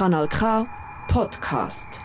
[0.00, 0.64] Kanal K
[1.12, 2.00] Podcast.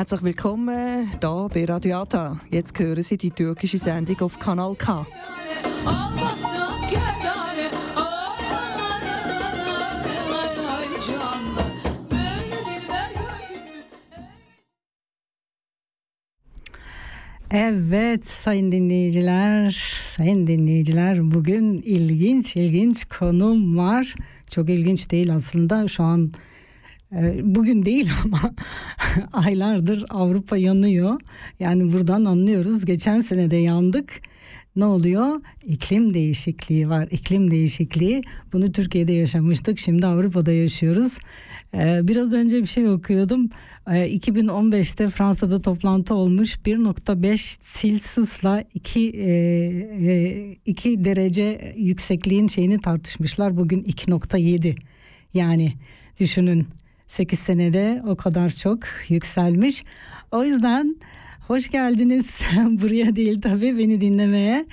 [0.00, 2.40] Herzlich willkommen hier bei Radio Hata.
[2.48, 5.06] Jetzt hören Sie die türkische Sendung auf Kanal K.
[17.50, 19.70] Evet sayın dinleyiciler,
[20.06, 24.14] sayın dinleyiciler bugün ilginç ilginç konum var.
[24.50, 26.32] Çok ilginç değil aslında şu an
[27.42, 28.54] bugün değil ama
[29.32, 31.20] aylardır Avrupa yanıyor.
[31.60, 32.84] Yani buradan anlıyoruz.
[32.84, 34.20] Geçen sene de yandık.
[34.76, 35.40] Ne oluyor?
[35.64, 37.08] İklim değişikliği var.
[37.10, 38.22] İklim değişikliği.
[38.52, 39.78] Bunu Türkiye'de yaşamıştık.
[39.78, 41.18] Şimdi Avrupa'da yaşıyoruz.
[41.74, 43.50] Ee, biraz önce bir şey okuyordum.
[43.86, 46.56] Ee, 2015'te Fransa'da toplantı olmuş.
[46.56, 53.56] 1.5 Celsius'la 2 e, 2 derece yüksekliğin şeyini tartışmışlar.
[53.56, 54.76] Bugün 2.7.
[55.34, 55.72] Yani
[56.20, 56.66] düşünün
[57.10, 59.84] 8 senede o kadar çok yükselmiş.
[60.32, 60.96] O yüzden
[61.48, 64.66] hoş geldiniz buraya değil tabii beni dinlemeye.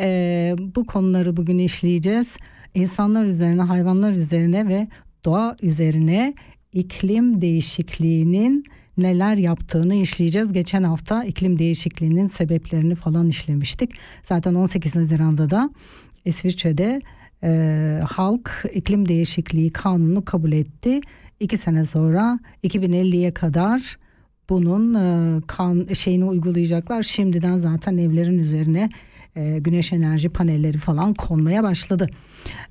[0.00, 2.36] Ee, bu konuları bugün işleyeceğiz.
[2.74, 4.88] İnsanlar üzerine, hayvanlar üzerine ve
[5.24, 6.34] doğa üzerine
[6.72, 8.64] iklim değişikliğinin
[8.98, 10.52] neler yaptığını işleyeceğiz.
[10.52, 13.90] Geçen hafta iklim değişikliğinin sebeplerini falan işlemiştik.
[14.22, 15.70] Zaten 18 Haziran'da da
[16.24, 17.00] İsviçre'de
[17.42, 21.00] e, halk iklim değişikliği kanunu kabul etti.
[21.40, 23.98] İki sene sonra 2050'ye kadar
[24.48, 27.02] bunun e, kan şeyini uygulayacaklar.
[27.02, 28.90] Şimdiden zaten evlerin üzerine
[29.36, 32.06] e, güneş enerji panelleri falan konmaya başladı.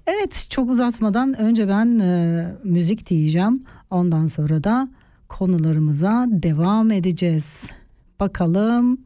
[0.08, 3.64] Evet çok uzatmadan önce ben e, müzik diyeceğim.
[3.90, 4.90] Ondan sonra da
[5.30, 7.64] konularımıza devam edeceğiz.
[8.20, 8.98] Bakalım.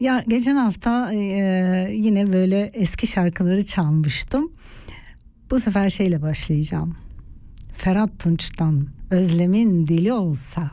[0.00, 1.10] Ya geçen hafta
[1.90, 4.52] yine böyle eski şarkıları çalmıştım.
[5.50, 6.96] Bu sefer şeyle başlayacağım.
[7.80, 10.70] Ferhat Tunç'tan Özlemin Dili Olsa.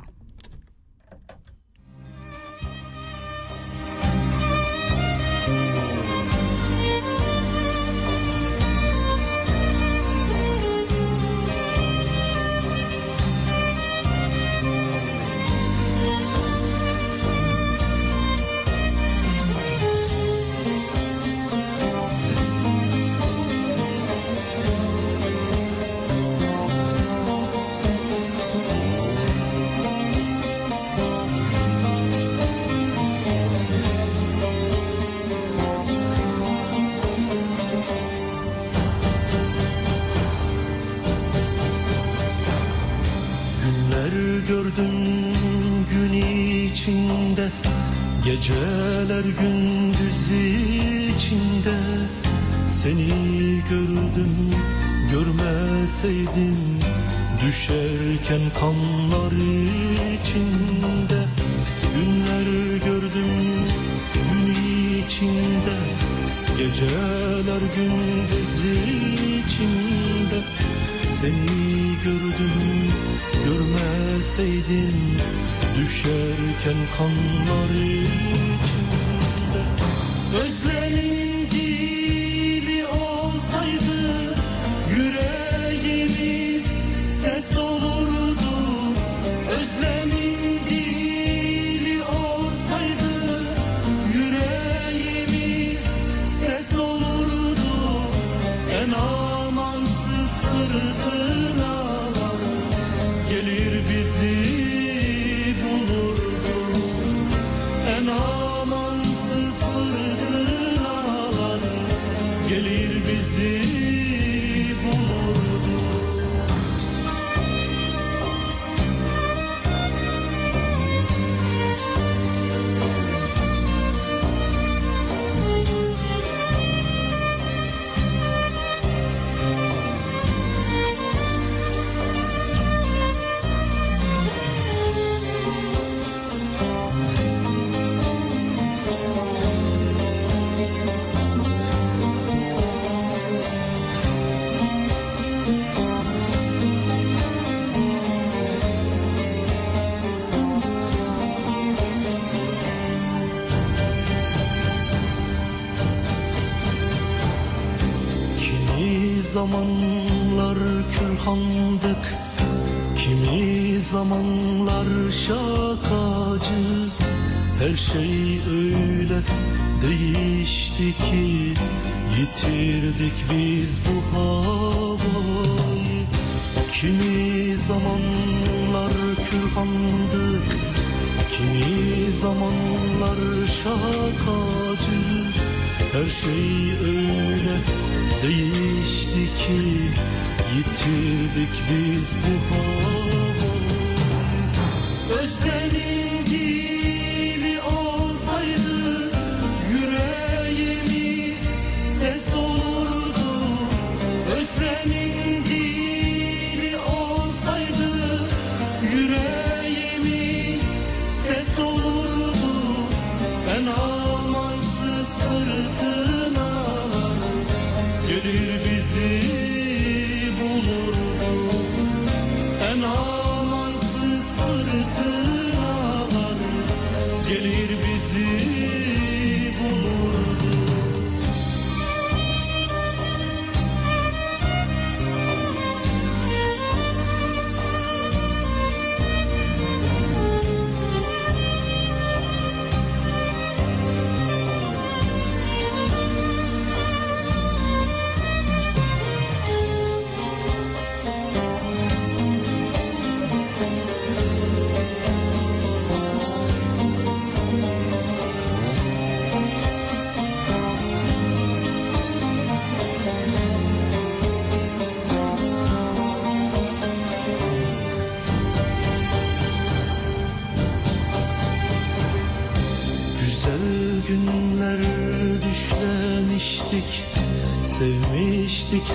[112.49, 114.06] Gelir bizi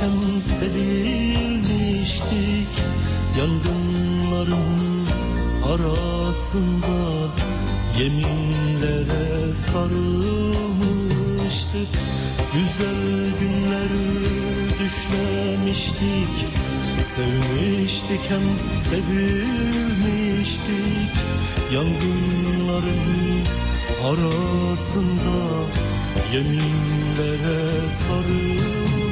[0.00, 1.62] Hem sevilmiştik
[3.38, 5.06] Yangınların
[5.64, 6.98] arasında
[7.98, 10.12] Yeminlere sarılmıştık.
[12.52, 13.92] Güzel günler
[14.80, 16.34] düşlemiştik
[17.02, 18.46] Sevmiştik hem
[18.78, 19.52] sevilmiştik.
[21.72, 23.04] Yangınların
[24.02, 25.36] arasında
[26.32, 27.60] yeminlere
[27.90, 29.11] sarılmıştık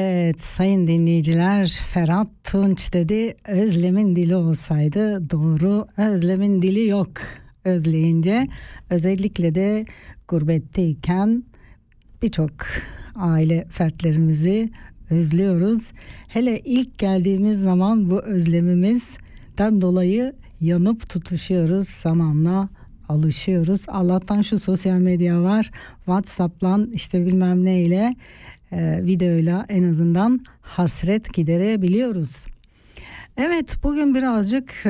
[1.93, 7.09] Ferhat Tunç dedi özlemin dili olsaydı doğru özlemin dili yok
[7.65, 8.47] özleyince
[8.89, 9.85] özellikle de
[10.27, 11.43] gurbetteyken
[12.21, 12.51] birçok
[13.15, 14.69] aile fertlerimizi
[15.09, 15.91] özlüyoruz.
[16.27, 22.69] Hele ilk geldiğimiz zaman bu özlemimizden dolayı yanıp tutuşuyoruz zamanla
[23.09, 23.81] alışıyoruz.
[23.87, 25.71] Allah'tan şu sosyal medya var.
[25.97, 28.15] WhatsApp'la işte bilmem neyle
[28.71, 32.45] e, videoyla en azından hasret giderebiliyoruz.
[33.37, 34.89] Evet bugün birazcık e,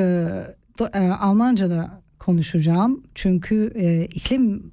[0.79, 3.03] do- e, Almanca'da konuşacağım.
[3.15, 4.72] Çünkü e, iklim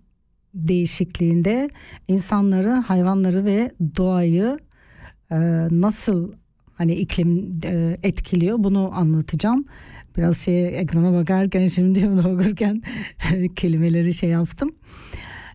[0.54, 1.68] değişikliğinde
[2.08, 4.58] insanları, hayvanları ve doğayı
[5.30, 5.36] e,
[5.70, 6.32] nasıl
[6.74, 9.64] hani iklim e, etkiliyor bunu anlatacağım.
[10.16, 12.82] Biraz şey ekrana bakarken şimdi bunu okurken
[13.56, 14.70] kelimeleri şey yaptım.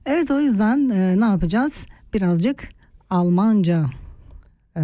[0.06, 1.86] Evet o yüzden e, ne yapacağız?
[2.14, 2.70] Birazcık
[3.10, 3.86] Almanca
[4.78, 4.84] e,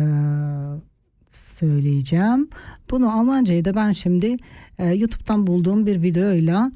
[1.27, 2.49] söyleyeceğim.
[2.91, 4.37] Bunu Almancayı da ben şimdi
[4.77, 6.71] e, YouTube'dan bulduğum bir videoyla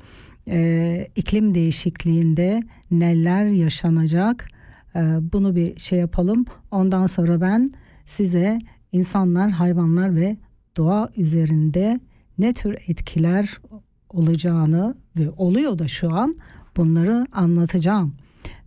[0.47, 4.47] e, iklim değişikliğinde neler yaşanacak
[4.95, 4.99] e,
[5.33, 6.45] bunu bir şey yapalım.
[6.71, 7.73] Ondan sonra ben
[8.05, 8.59] size
[8.91, 10.37] insanlar, hayvanlar ve
[10.77, 11.99] doğa üzerinde
[12.37, 13.59] ne tür etkiler
[14.09, 16.35] olacağını ve oluyor da şu an
[16.77, 18.15] bunları anlatacağım.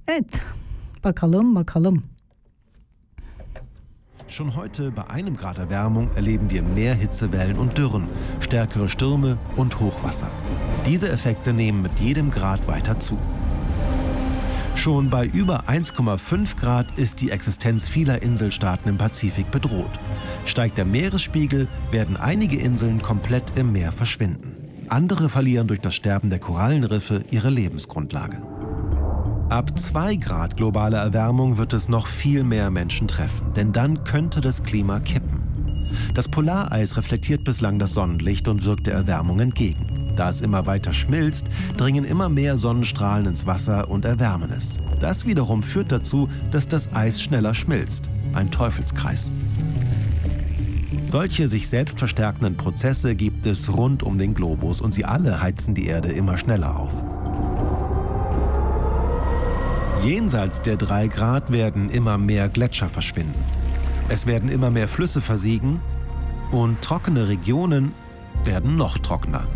[0.09, 0.41] Evet
[1.05, 2.03] bakalım bakalım.
[4.29, 8.09] Schon heute bei einem Grad Erwärmung erleben wir mehr Hitzewellen und Dürren,
[8.41, 10.31] stärkere Stürme und Hochwasser.
[10.85, 13.17] Diese Effekte nehmen mit jedem Grad weiter zu.
[14.75, 19.93] Schon bei über 1,5 Grad ist die Existenz vieler Inselstaaten im Pazifik bedroht.
[20.45, 24.57] Steigt der Meeresspiegel, werden einige Inseln komplett im Meer verschwinden.
[24.89, 28.43] Andere verlieren durch das Sterben der Korallenriffe ihre Lebensgrundlage.
[29.49, 34.41] Ab 2 Grad globaler Erwärmung wird es noch viel mehr Menschen treffen, denn dann könnte
[34.41, 35.87] das Klima kippen.
[36.15, 39.87] Das Polareis reflektiert bislang das Sonnenlicht und wirkt der Erwärmung entgegen.
[40.17, 44.81] Da es immer weiter schmilzt, dringen immer mehr Sonnenstrahlen ins Wasser und erwärmen es.
[44.99, 48.11] Das wiederum führt dazu, dass das Eis schneller schmilzt.
[48.33, 49.31] Ein Teufelskreis.
[51.07, 55.73] Solche sich selbst verstärkenden Prozesse gibt es rund um den Globus und sie alle heizen
[55.77, 57.06] die Erde immer schneller auf.
[60.07, 63.43] Jenseits der 3 Grad werden immer mehr Gletscher verschwinden.
[64.09, 65.81] Es werden immer mehr Flüsse versiegen
[66.53, 67.91] und trockene Regionen
[68.45, 69.49] werden noch trockener.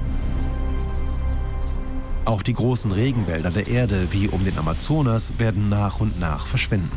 [2.24, 6.90] Auch die großen Regenwälder der Erde, wie um den Amazonas, werden nach und nach verschwinden.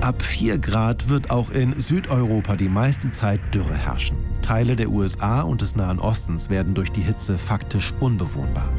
[0.00, 4.16] Ab 4 Grad wird auch in Südeuropa die meiste Zeit Dürre herrschen.
[4.40, 8.70] Teile der USA und des Nahen Ostens werden durch die Hitze faktisch unbewohnbar.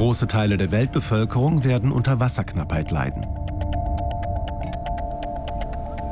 [0.00, 3.22] Große Teile der Weltbevölkerung werden unter Wasserknappheit leiden.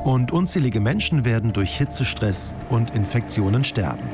[0.05, 4.07] Und unzählige Menschen werden durch Hitzestress und Infektionen sterben.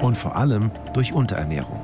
[0.00, 1.80] Und vor allem durch Unterernährung.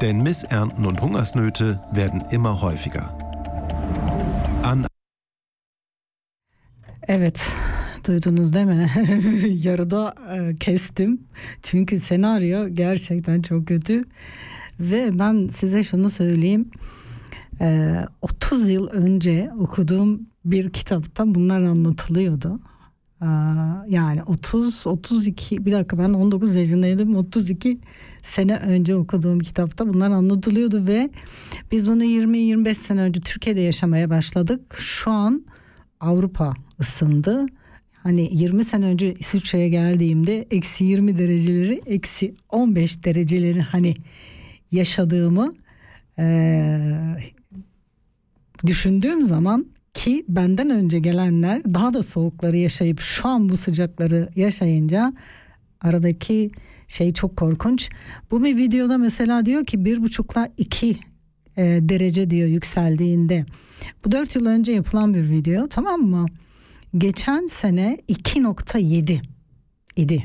[0.00, 3.16] Denn Missernten und Hungersnöte werden immer häufiger.
[4.64, 4.86] An
[7.02, 7.56] Evet,
[8.06, 8.90] duydunuz değil mi?
[9.48, 11.28] Yarıda e, kestim.
[11.62, 14.04] Çünkü senaryo gerçekten çok kötü.
[14.80, 16.70] Ve ben size şunu söyleyeyim.
[17.60, 22.60] E, 30 yıl önce okuduğum bir kitapta bunlar anlatılıyordu.
[23.22, 23.28] E,
[23.88, 27.16] yani 30, 32, bir dakika ben 19 yaşındaydım.
[27.16, 27.78] 32
[28.22, 31.10] sene önce okuduğum kitapta bunlar anlatılıyordu ve
[31.70, 34.76] biz bunu 20-25 sene önce Türkiye'de yaşamaya başladık.
[34.78, 35.44] Şu an
[36.00, 37.46] Avrupa ısındı.
[38.02, 43.94] Hani 20 sene önce İsviçre'ye geldiğimde eksi 20 dereceleri eksi 15 dereceleri hani
[44.72, 45.54] yaşadığımı
[46.18, 47.32] eee,
[48.66, 55.12] düşündüğüm zaman ki benden önce gelenler daha da soğukları yaşayıp şu an bu sıcakları yaşayınca
[55.80, 56.50] aradaki
[56.88, 57.90] şey çok korkunç.
[58.30, 60.98] Bu bir videoda mesela diyor ki bir buçukla iki
[61.56, 63.46] e, derece diyor yükseldiğinde.
[64.04, 66.26] Bu 4 yıl önce yapılan bir video tamam mı?
[66.98, 69.20] Geçen sene 2.7
[69.96, 70.22] idi.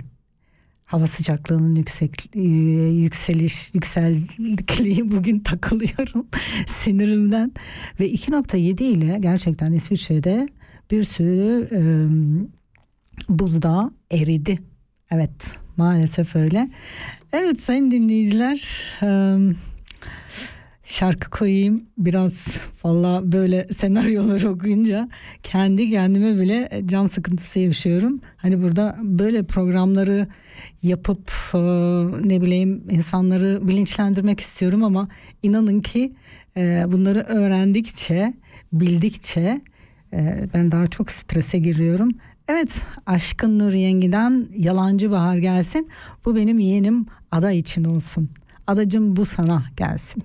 [0.88, 6.28] Hava sıcaklığının yüksek e, yükseliş yüksekliği bugün takılıyorum
[6.68, 7.52] sinirimden
[8.00, 10.48] ve 2.7 ile gerçekten İsviçre'de
[10.92, 11.80] bir sürü e,
[13.30, 14.60] buzdağı eridi.
[15.12, 16.70] Evet maalesef öyle.
[17.34, 19.08] Evet sayın dinleyiciler e,
[20.88, 25.10] şarkı koyayım biraz valla böyle senaryoları okuyunca
[25.44, 28.22] kendi kendime bile can sıkıntısı yaşıyorum.
[28.38, 30.28] Hani burada böyle programları
[30.84, 31.58] yapıp e,
[32.28, 35.08] ne bileyim insanları bilinçlendirmek istiyorum ama
[35.44, 36.14] inanın ki
[36.58, 38.34] e, bunları öğrendikçe
[38.74, 39.62] bildikçe
[40.14, 42.10] e, ben daha çok strese giriyorum.
[42.48, 45.90] Evet Aşkın Nur Yengi'den Yalancı Bahar gelsin.
[46.26, 48.30] Bu benim yeğenim Ada için olsun.
[48.68, 50.24] Adacım bu sana gelsin.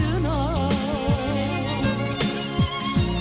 [0.00, 0.72] Çınar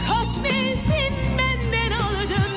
[0.08, 2.54] Kaç mevsim benden aldın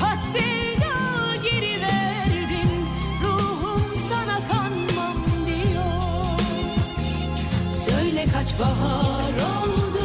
[0.00, 0.94] Kaç sevda
[1.42, 2.70] geri verdin.
[3.22, 6.40] Ruhum sana kanmam diyor.
[7.72, 10.04] Söyle kaç bahar oldu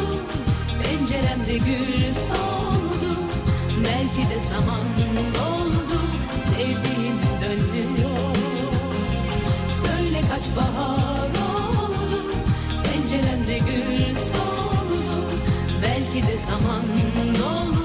[0.82, 3.14] Penceremde gül soldu.
[3.84, 4.84] Belki de zaman
[5.34, 6.00] doldu
[6.38, 8.36] Sevdiğim dönmüyor
[9.82, 11.03] Söyle kaç bahar
[13.44, 15.02] Penceremde gül soldu
[15.82, 16.84] Belki de zaman
[17.38, 17.83] doldu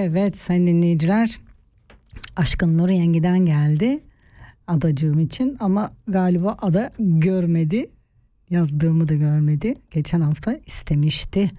[0.00, 1.38] Evet sayın dinleyiciler.
[2.36, 4.00] Aşkın Nur Yengi'den geldi
[4.66, 7.90] adacığım için ama galiba ada görmedi.
[8.50, 9.74] Yazdığımı da görmedi.
[9.90, 11.50] Geçen hafta istemişti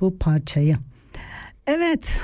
[0.00, 0.76] bu parçayı.
[1.66, 2.20] Evet.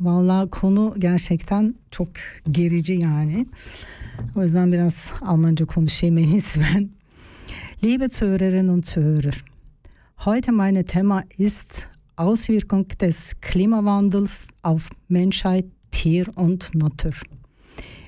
[0.00, 2.08] Vallahi konu gerçekten çok
[2.50, 3.46] gerici yani.
[4.36, 6.88] O yüzden biraz Almanca konuşayım en iyisi ben.
[7.84, 9.44] Liebe Zuhörerinnen und Zuhörer,
[10.16, 11.86] heute meine Thema ist
[12.18, 17.12] Auswirkung des Klimawandels auf Menschheit, Tier und Natur.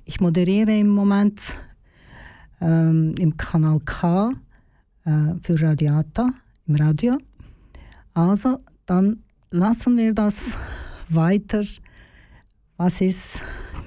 [0.05, 1.41] Ich moderiere im Moment
[2.61, 4.33] ähm, im Kanal K
[5.05, 5.11] äh,
[5.43, 6.33] für Radiata
[6.67, 7.19] im Radio.
[8.13, 10.57] Also dann lassen wir das
[11.09, 11.63] weiter.
[12.77, 13.43] Was ist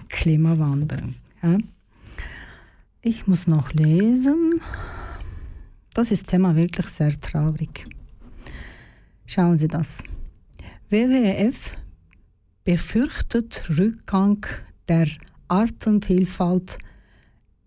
[0.08, 1.14] Klimawandel?
[1.42, 1.58] Ja?
[3.02, 4.62] Ich muss noch lesen.
[5.94, 7.86] Das ist Thema wirklich sehr traurig.
[9.26, 10.04] Schauen Sie das.
[10.90, 11.76] WWF
[12.64, 14.46] befürchtet Rückgang
[14.88, 15.08] der
[15.48, 16.78] Artenvielfalt.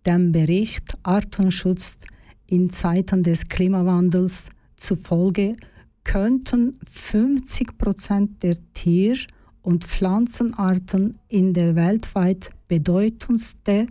[0.05, 1.99] Dem Bericht Artenschutz
[2.47, 5.57] in Zeiten des Klimawandels zufolge
[6.05, 9.19] könnten 50 Prozent der Tier-
[9.63, 13.91] und Pflanzenarten in der weltweit bedeutendsten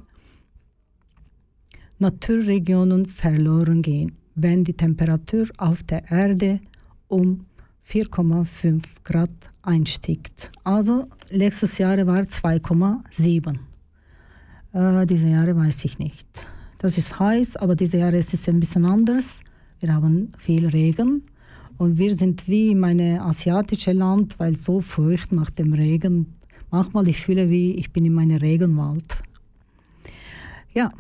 [2.00, 6.62] Naturregionen verloren gehen, wenn die Temperatur auf der Erde
[7.08, 7.46] um
[7.88, 9.30] 4,5 Grad
[9.62, 10.52] einsteigt.
[10.64, 13.58] Also letztes Jahr war 2,7.
[14.74, 16.28] Äh, diese Jahre weiß ich nicht.
[16.80, 19.40] Das ist heiß, aber diese Jahre ist es ein bisschen anders.
[19.80, 21.24] Wir haben viel Regen
[21.78, 26.36] und wir sind wie in einem asiatischen Land, weil so furcht nach dem Regen.
[26.72, 29.18] Manchmal ich fühle wie ich bin in meinem Regenwald.
[30.74, 30.92] Ja,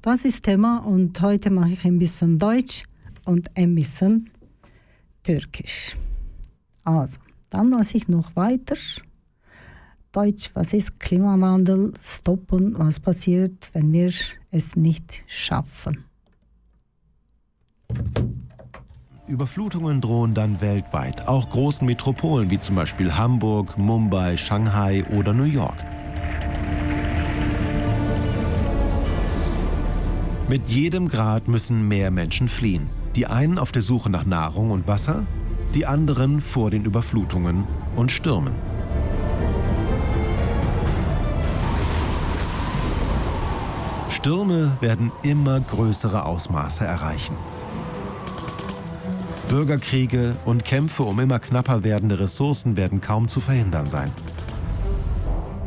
[0.00, 2.84] das ist Thema und heute mache ich ein bisschen Deutsch
[3.24, 4.30] und ein bisschen
[5.22, 5.96] Türkisch.
[6.84, 7.18] Also,
[7.50, 8.76] dann was ich noch weiter.
[10.10, 11.92] Deutsch, was ist Klimawandel?
[12.02, 14.12] Stoppen, was passiert, wenn wir
[14.50, 16.04] es nicht schaffen?
[19.26, 25.44] Überflutungen drohen dann weltweit, auch großen Metropolen wie zum Beispiel Hamburg, Mumbai, Shanghai oder New
[25.44, 25.76] York.
[30.48, 32.90] Mit jedem Grad müssen mehr Menschen fliehen.
[33.16, 35.24] Die einen auf der Suche nach Nahrung und Wasser,
[35.74, 37.64] die anderen vor den Überflutungen
[37.96, 38.54] und Stürmen.
[44.08, 47.34] Stürme werden immer größere Ausmaße erreichen.
[49.48, 54.12] Bürgerkriege und Kämpfe um immer knapper werdende Ressourcen werden kaum zu verhindern sein.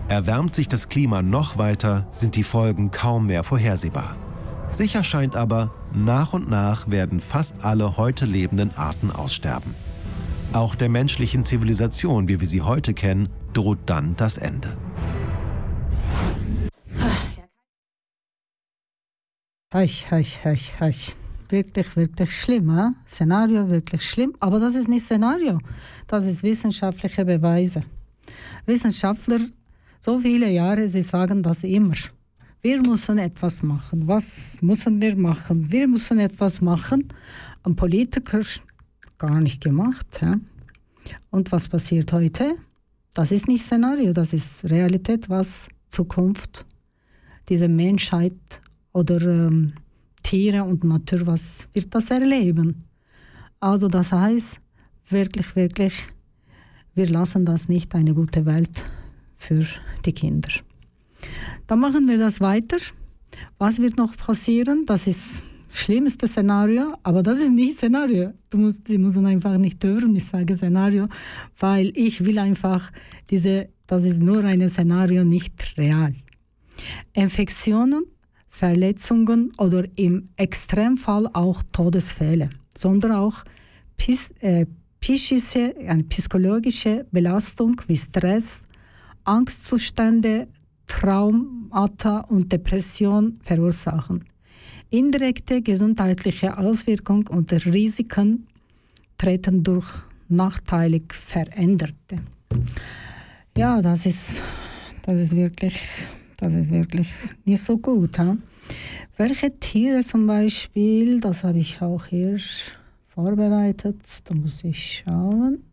[0.07, 4.15] Erwärmt sich das Klima noch weiter, sind die Folgen kaum mehr vorhersehbar.
[4.71, 9.75] Sicher scheint aber, nach und nach werden fast alle heute lebenden Arten aussterben.
[10.55, 14.77] Auch der menschlichen Zivilisation, wie wir sie heute kennen, droht dann das Ende.
[19.73, 21.15] Hech, hech, hech, hech.
[21.49, 22.73] Wirklich, wirklich schlimm.
[22.73, 22.87] He?
[23.05, 24.33] Szenario wirklich schlimm.
[24.39, 25.59] Aber das ist nicht Szenario.
[26.07, 27.83] Das ist wissenschaftliche Beweise.
[28.65, 29.41] Wissenschaftler,
[29.99, 31.95] so viele Jahre, sie sagen das immer.
[32.61, 34.07] Wir müssen etwas machen.
[34.07, 35.69] Was müssen wir machen?
[35.69, 37.09] Wir müssen etwas machen.
[37.63, 38.39] Ein Politiker
[39.17, 40.19] gar nicht gemacht.
[40.19, 40.33] He?
[41.29, 42.55] Und was passiert heute?
[43.13, 46.65] Das ist nicht Szenario, das ist Realität, was Zukunft,
[47.47, 48.33] diese Menschheit
[48.91, 49.73] oder ähm,
[50.23, 52.83] Tiere und Natur, was wird das erleben?
[53.59, 54.59] Also das heißt,
[55.09, 55.93] wirklich, wirklich,
[56.93, 58.83] wir lassen das nicht eine gute Welt
[59.37, 59.65] für
[60.05, 60.49] die Kinder.
[61.67, 62.77] Dann machen wir das weiter.
[63.57, 64.85] Was wird noch passieren?
[64.85, 65.43] Das ist
[65.75, 68.33] schlimmste Szenario, aber das ist nicht Szenario.
[68.49, 71.07] Du musst, Sie müssen einfach nicht hören, ich sage Szenario,
[71.59, 72.91] weil ich will einfach
[73.29, 76.13] diese, das ist nur ein Szenario, nicht real.
[77.13, 78.05] Infektionen,
[78.49, 83.43] Verletzungen oder im Extremfall auch Todesfälle, sondern auch
[83.97, 84.65] pis, äh,
[85.01, 88.63] psychische, eine psychologische Belastung wie Stress,
[89.23, 90.47] Angstzustände,
[90.87, 94.23] Traumata und Depression verursachen.
[94.89, 98.47] Indirekte gesundheitliche Auswirkungen und Risiken
[99.25, 99.87] Auftreten durch
[100.27, 102.19] nachteilig veränderte.
[103.57, 104.41] Ja, das ist,
[105.03, 105.79] das ist wirklich,
[106.37, 107.09] das ist wirklich
[107.45, 108.19] nicht so gut.
[108.19, 108.37] Ha?
[109.17, 112.37] Welche Tiere zum Beispiel, das habe ich auch hier
[113.07, 115.63] vorbereitet, da muss ich schauen.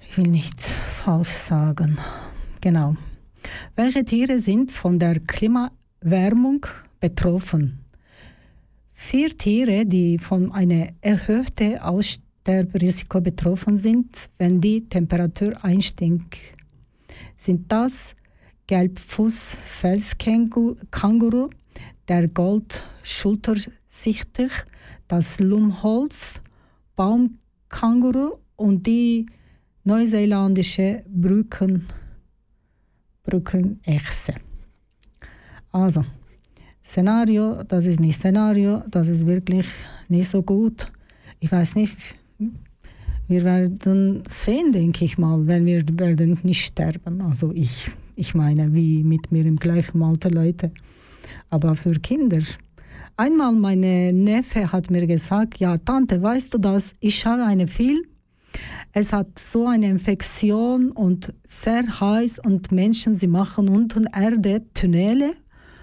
[0.00, 1.98] Ich will nicht falsch sagen.
[2.62, 2.96] Genau.
[3.76, 6.66] Welche Tiere sind von der Klimawärmung
[7.00, 7.80] betroffen?
[8.92, 16.36] Vier Tiere, die von einem erhöhten Aussterberisiko betroffen sind, wenn die Temperatur einsteigt,
[17.36, 18.14] sind das
[18.66, 21.50] Gelbfuß-Felskänguru,
[22.08, 24.50] der Goldschultersichtig,
[25.08, 26.40] das Lumholz,
[26.96, 29.26] Baumkänguru und die
[29.84, 31.86] neuseeländische Brücken,
[33.22, 34.34] Brückenechse.
[35.70, 36.04] Also,
[36.86, 39.66] Szenario, das ist nicht Szenario, das ist wirklich
[40.08, 40.86] nicht so gut.
[41.40, 41.96] Ich weiß nicht,
[43.26, 47.20] wir werden sehen, denke ich mal, wenn wir werden nicht sterben.
[47.22, 50.70] Also ich, ich meine, wie mit mir im gleichen Alter Leute.
[51.50, 52.42] Aber für Kinder.
[53.16, 58.02] Einmal meine Neffe hat mir gesagt, ja Tante, weißt du das, ich schaue einen Film,
[58.92, 65.32] es hat so eine Infektion und sehr heiß und Menschen, sie machen unten Erde Tunnele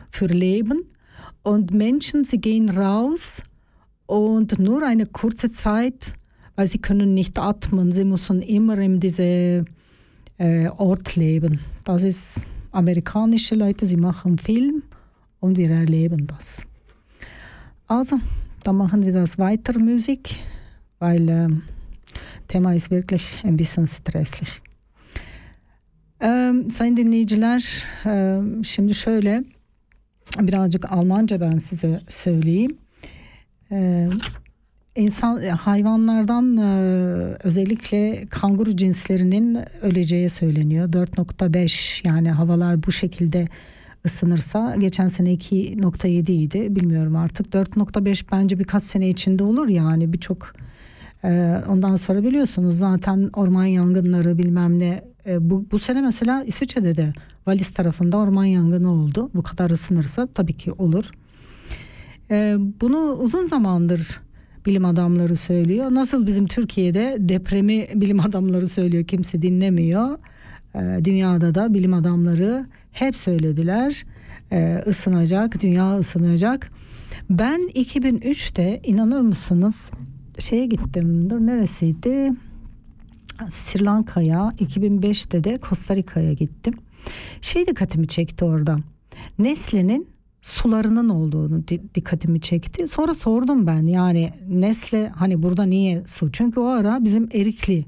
[0.10, 0.93] für Leben
[1.44, 3.44] und Menschen, sie gehen raus
[4.06, 6.14] und nur eine kurze Zeit,
[6.56, 9.66] weil sie können nicht atmen, sie müssen immer in diesem
[10.38, 11.60] äh, Ort leben.
[11.84, 14.84] Das ist amerikanische Leute, sie machen Film
[15.40, 16.64] und wir erleben das.
[17.88, 18.18] Also,
[18.64, 20.36] dann machen wir das weiter Musik,
[21.00, 21.50] weil äh,
[22.48, 24.62] Thema ist wirklich ein bisschen stresslich.
[26.24, 29.44] Ee, sayın dinleyiciler, e, şimdi şöyle
[30.40, 32.78] birazcık Almanca ben size söyleyeyim.
[33.72, 34.10] Ee,
[34.96, 36.64] insan hayvanlardan e,
[37.44, 40.90] özellikle kanguru cinslerinin öleceği söyleniyor.
[40.90, 43.48] 4.5 yani havalar bu şekilde
[44.06, 50.54] ısınırsa geçen sene 2.7 idi bilmiyorum artık 4.5 bence birkaç sene içinde olur yani birçok
[51.24, 56.98] e, ondan sonra biliyorsunuz zaten orman yangınları bilmem ne e, bu, bu sene mesela İsviçre'de
[56.98, 57.14] de
[57.48, 61.12] Valis tarafında orman yangını oldu bu kadar ısınırsa tabii ki olur.
[62.32, 64.22] E, bunu uzun zamandır
[64.66, 65.86] bilim adamları söylüyor.
[65.92, 70.18] Nasıl bizim Türkiye'de depremi bilim adamları söylüyor kimse dinlemiyor.
[70.76, 74.06] E, dünyada da bilim adamları hep söylediler.
[74.52, 76.72] E, ısınacak, dünya ısınacak.
[77.30, 79.92] Ben 2003'te inanır mısınız
[80.40, 81.30] şeye gittim.
[81.30, 82.32] Dur neresiydi?
[83.50, 86.74] Sri Lanka'ya 2005'te de Costa Rica'ya gittim.
[87.42, 88.78] Şey dikkatimi çekti orada.
[89.40, 90.08] Nesle'nin
[90.42, 91.64] sularının olduğunu
[91.96, 92.88] dikkatimi çekti.
[92.88, 96.32] Sonra sordum ben yani Nesle hani burada niye su?
[96.32, 97.86] Çünkü o ara bizim Erikli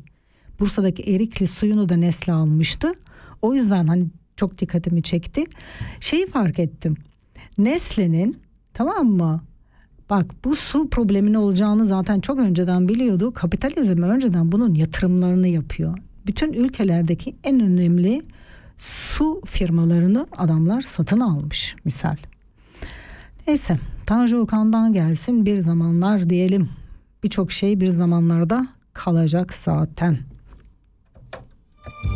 [0.59, 2.93] Bursa'daki Erikli suyunu da Nesle almıştı.
[3.41, 4.05] O yüzden hani
[4.35, 5.43] çok dikkatimi çekti.
[5.99, 6.95] Şeyi fark ettim.
[7.57, 8.39] Nesle'nin
[8.73, 9.43] tamam mı?
[10.09, 13.33] Bak bu su probleminin olacağını zaten çok önceden biliyordu.
[13.33, 15.97] Kapitalizm önceden bunun yatırımlarını yapıyor.
[16.27, 18.25] Bütün ülkelerdeki en önemli
[18.77, 22.15] su firmalarını adamlar satın almış misal.
[23.47, 26.69] Neyse Tanju Okan'dan gelsin bir zamanlar diyelim.
[27.23, 30.17] Birçok şey bir zamanlarda kalacak zaten.
[31.85, 32.14] Dudaklarım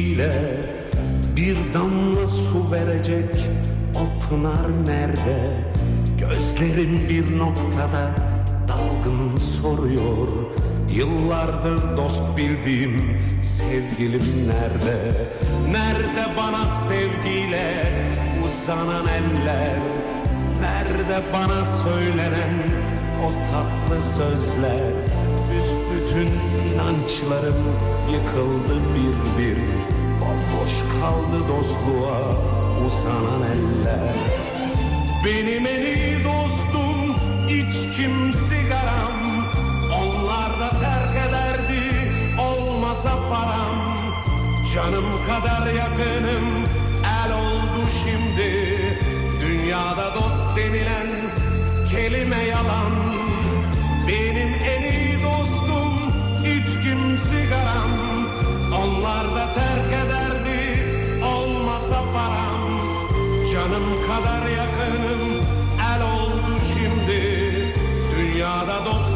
[0.00, 0.32] ateşiyle
[1.36, 3.36] Bir damla su verecek
[3.94, 5.56] o pınar nerede?
[6.18, 8.14] Gözlerim bir noktada
[8.68, 10.28] dalgın soruyor.
[10.90, 15.12] Yıllardır dost bildiğim sevgilim nerede?
[15.70, 17.84] Nerede bana sevgiyle
[18.46, 19.78] uzanan eller?
[20.60, 22.52] Nerede bana söylenen
[23.24, 24.80] o tatlı sözler?
[25.50, 26.30] Büsbütün
[26.74, 27.64] inançlarım
[28.12, 29.89] yıkıldı bir bir
[30.52, 32.20] Boş kaldı dostluğa
[32.86, 34.14] uzanan eller.
[35.24, 37.14] Benim en iyi dostum
[37.48, 39.46] içkim sigaram
[40.00, 43.80] Onlar da terk ederdi olmasa param.
[44.74, 46.64] Canım kadar yakınım
[47.24, 48.78] el oldu şimdi.
[49.40, 51.08] Dünyada dost denilen
[51.90, 52.92] kelime yalan.
[54.08, 55.94] Benim en iyi dostum
[56.44, 57.90] içkim sigaram
[58.82, 60.39] Onlar da terk eder
[63.52, 65.40] Canım kadar yakınım.
[65.94, 67.74] El oldu şimdi.
[68.16, 69.09] Dünyada dost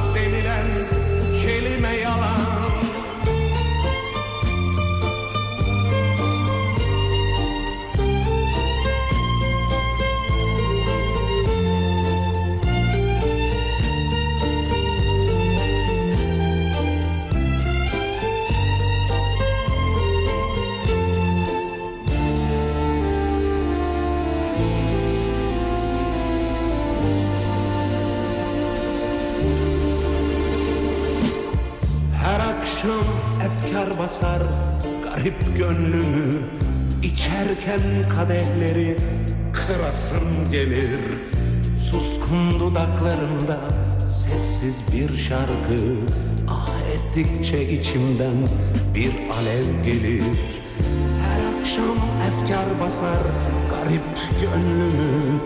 [33.85, 34.43] efkar basar
[35.05, 36.41] garip gönlümü
[37.03, 38.97] İçerken kadehleri
[39.53, 41.01] kırasım gelir.
[41.79, 43.61] Suskun dudaklarında
[44.07, 45.97] sessiz bir şarkı
[46.49, 48.47] Ah ettikçe içimden
[48.95, 50.25] bir alev gelir.
[51.23, 51.97] Her akşam
[52.29, 53.23] efkar basar
[53.71, 54.05] garip
[54.41, 55.41] gönlümü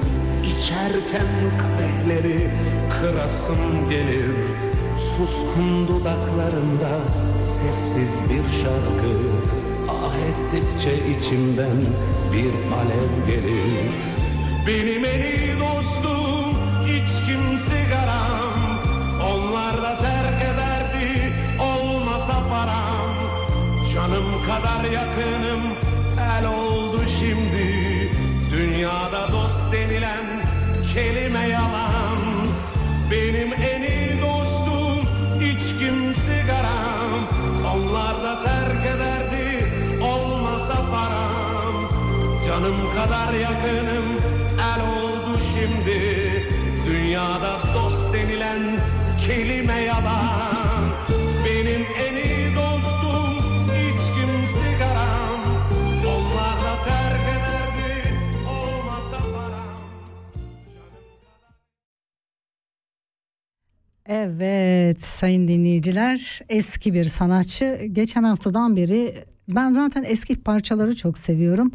[0.45, 1.27] İçerken
[1.59, 2.51] kadehleri
[2.91, 4.68] kırasım gelir
[4.99, 7.01] Suskun dudaklarında
[7.39, 9.13] sessiz bir şarkı.
[9.89, 11.81] Ah ettikçe içimden
[12.33, 13.93] bir alev gelir.
[14.67, 18.59] Benim en iyi dostum içkim sigaram
[19.23, 23.15] Onlar da terk ederdi olmasa param.
[23.95, 25.63] Canım kadar yakınım
[26.39, 27.89] el oldu şimdi.
[28.51, 30.45] Dünyada dost denilen
[30.95, 31.49] kelime
[42.69, 44.05] Canım kadar yakınım.
[44.61, 46.01] El oldu şimdi.
[46.87, 48.63] Dünyada dost denilen
[49.27, 50.85] kelime yalan.
[51.45, 53.39] Benim en iyi dostum
[53.73, 55.41] içkim sigaram
[56.07, 58.15] Onlar da terk ederdi
[58.49, 59.79] olmasa param.
[64.07, 67.81] Evet sayın dinleyiciler eski bir sanatçı.
[67.93, 71.73] Geçen haftadan beri ben zaten eski parçaları çok seviyorum.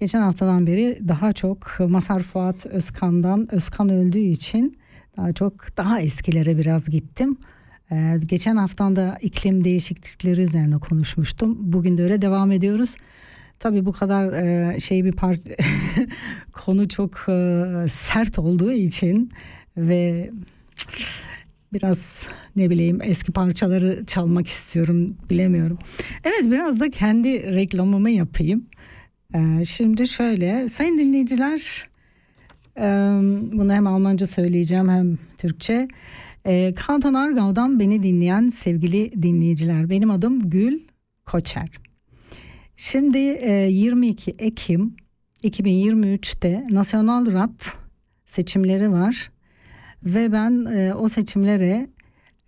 [0.00, 4.78] Geçen haftadan beri daha çok Masar Fuat Özkan'dan Özkan öldüğü için
[5.16, 7.36] daha çok daha eskilere biraz gittim.
[7.92, 11.56] Ee, geçen haftan da iklim değişiklikleri üzerine konuşmuştum.
[11.60, 12.96] Bugün de öyle devam ediyoruz.
[13.58, 15.36] Tabii bu kadar e, şey bir par
[16.52, 19.32] konu çok e, sert olduğu için
[19.76, 20.30] ve
[21.72, 25.78] biraz ne bileyim eski parçaları çalmak istiyorum bilemiyorum.
[26.24, 28.66] Evet biraz da kendi reklamımı yapayım.
[29.34, 31.88] Ee, şimdi şöyle sayın dinleyiciler
[32.76, 32.82] e,
[33.52, 35.88] bunu hem Almanca söyleyeceğim hem Türkçe.
[36.44, 40.80] E, Kanton Argau'dan beni dinleyen sevgili dinleyiciler benim adım Gül
[41.26, 41.68] Koçer.
[42.76, 44.96] Şimdi e, 22 Ekim
[45.44, 47.76] 2023'te Nasyonal Rat
[48.26, 49.30] seçimleri var
[50.04, 51.88] ve ben e, o seçimlere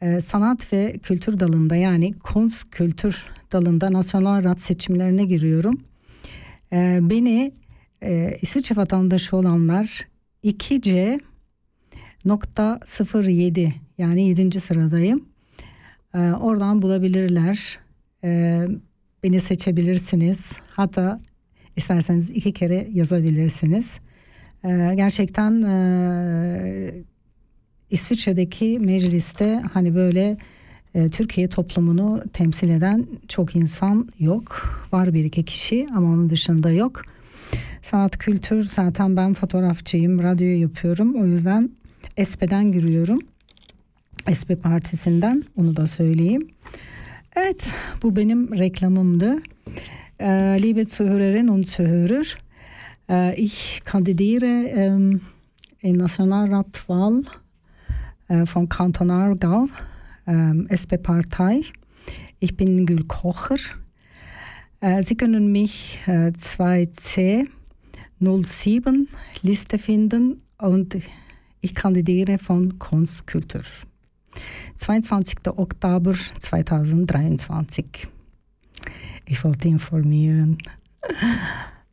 [0.00, 5.89] e, sanat ve kültür dalında yani kunst kültür dalında Nasyonal Rat seçimlerine giriyorum.
[6.72, 7.52] E, beni
[8.02, 10.08] e, İsviçre vatandaşı olanlar
[10.44, 11.20] 2C
[12.24, 12.80] nokta
[13.14, 14.60] 07 yani 7.
[14.60, 15.24] sıradayım.
[16.14, 17.78] E, oradan bulabilirler.
[18.24, 18.62] E,
[19.22, 20.52] beni seçebilirsiniz.
[20.70, 21.20] Hatta
[21.76, 23.98] isterseniz iki kere yazabilirsiniz.
[24.64, 26.94] E, gerçekten e,
[27.90, 30.36] İsviçre'deki mecliste hani böyle
[30.94, 34.62] e, Türkiye toplumunu temsil eden çok insan yok.
[34.92, 37.02] Var bir iki kişi ama onun dışında yok.
[37.82, 41.14] Sanat kültür zaten ben fotoğrafçıyım, radyo yapıyorum.
[41.14, 41.70] O yüzden
[42.16, 43.18] ESPE'den giriyorum.
[44.26, 46.48] ESPE partisinden onu da söyleyeyim.
[47.36, 49.38] Evet bu benim reklamımdı.
[50.20, 52.36] Äh, liebe Zuhörerinnen und Zuhörer,
[53.08, 55.20] äh, ich kandidiere ähm,
[55.80, 57.22] im Nationalratwahl
[58.28, 59.68] äh, von Kanton Aargau,
[60.30, 61.62] ähm, SP-Partei.
[62.38, 63.56] Ich bin Gül Kocher.
[64.80, 67.46] Äh, Sie können mich äh, 2C
[68.20, 69.08] 07
[69.42, 70.96] Liste finden und
[71.60, 73.62] ich kandidiere von Kunstkultur.
[74.78, 75.38] 22.
[75.56, 78.08] Oktober 2023.
[79.26, 80.58] Ich wollte informieren.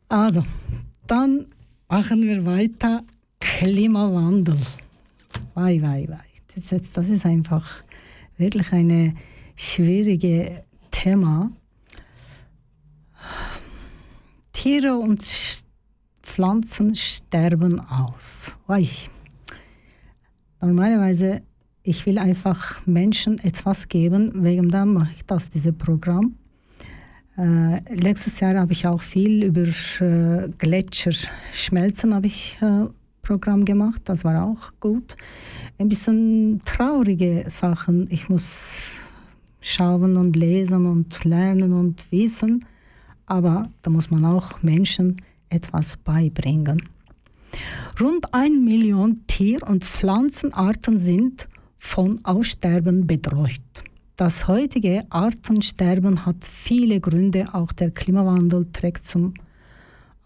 [0.08, 0.44] Also,
[1.06, 1.46] dann
[1.88, 3.02] machen wir weiter.
[3.40, 4.58] Klimawandel.
[5.54, 6.24] Wei, wei, wei.
[6.54, 7.82] Das ist, das ist einfach
[8.38, 9.16] wirklich ein
[9.56, 10.50] schwieriges
[10.90, 11.50] Thema.
[14.52, 15.24] Tiere und
[16.22, 18.52] Pflanzen sterben aus.
[18.66, 18.88] Wei.
[20.60, 21.42] Normalerweise,
[21.82, 26.36] ich will einfach Menschen etwas geben, wegen dem mache ich das, dieses Programm.
[27.36, 29.62] Äh, letztes Jahr habe ich auch viel über
[30.00, 32.86] äh, Gletscherschmelzen habe ich äh,
[33.28, 34.00] Programm gemacht.
[34.06, 35.14] Das war auch gut.
[35.78, 38.08] Ein bisschen traurige Sachen.
[38.10, 38.88] Ich muss
[39.60, 42.64] schauen und lesen und lernen und wissen.
[43.26, 46.80] Aber da muss man auch Menschen etwas beibringen.
[48.00, 53.84] Rund ein Million Tier- und Pflanzenarten sind von Aussterben bedroht.
[54.16, 59.34] Das heutige Artensterben hat viele Gründe, auch der Klimawandel trägt zum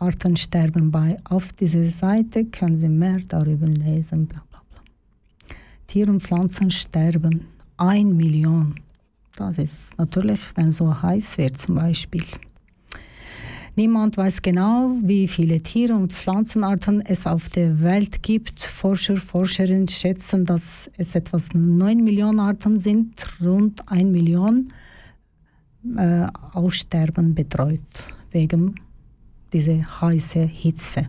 [0.03, 1.17] Artensterben bei.
[1.25, 4.27] Auf dieser Seite können Sie mehr darüber lesen.
[4.27, 4.83] Bla bla bla.
[5.87, 7.47] Tier- und Pflanzen sterben.
[7.77, 8.75] Ein Million.
[9.37, 12.25] Das ist natürlich, wenn so heiß wird zum Beispiel.
[13.75, 18.61] Niemand weiß genau, wie viele Tiere und Pflanzenarten es auf der Welt gibt.
[18.61, 24.73] Forscher, Forscherinnen schätzen, dass es etwa 9 Millionen Arten sind, rund 1 Million
[25.97, 28.75] äh, Aussterben bedroht wegen
[29.53, 31.09] dieser heißen Hitze.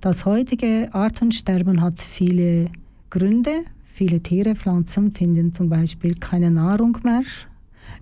[0.00, 2.70] Das heutige Artensterben hat viele
[3.10, 3.64] Gründe.
[3.92, 7.22] Viele Tiere, Pflanzen finden zum Beispiel keine Nahrung mehr.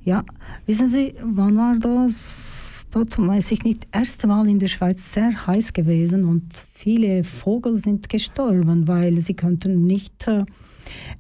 [0.05, 0.25] Ja,
[0.67, 2.69] wissen Sie, wann war das?
[2.91, 7.79] dort weiß ich nicht, erste Mal in der Schweiz sehr heiß gewesen und viele Vögel
[7.79, 10.45] sind gestorben, weil sie könnten nicht äh,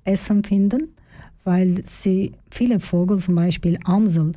[0.05, 0.89] Essen finden,
[1.45, 4.33] weil sie viele Vögel, zum Beispiel Amsel,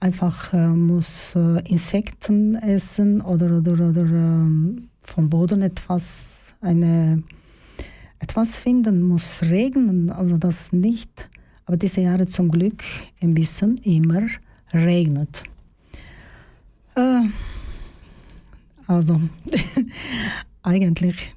[0.00, 7.22] einfach äh, muss äh, Insekten essen oder oder oder ähm, vom Boden etwas eine
[8.20, 11.28] etwas finden muss regnen, also das nicht.
[11.64, 12.84] Aber diese Jahre zum Glück
[13.20, 14.26] ein bisschen immer
[14.72, 15.42] regnet.
[16.94, 17.22] Äh,
[18.86, 19.20] also,
[20.62, 21.34] eigentlich,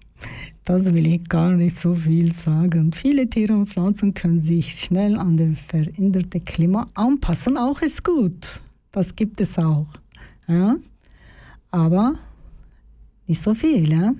[0.65, 2.93] das will ich gar nicht so viel sagen.
[2.93, 7.57] Viele Tiere und Pflanzen können sich schnell an das veränderte Klima anpassen.
[7.57, 8.61] Auch ist gut.
[8.91, 9.87] Das gibt es auch.
[10.47, 10.77] Ja?
[11.71, 12.13] Aber
[13.27, 13.91] nicht so viel.
[13.91, 14.13] Ja?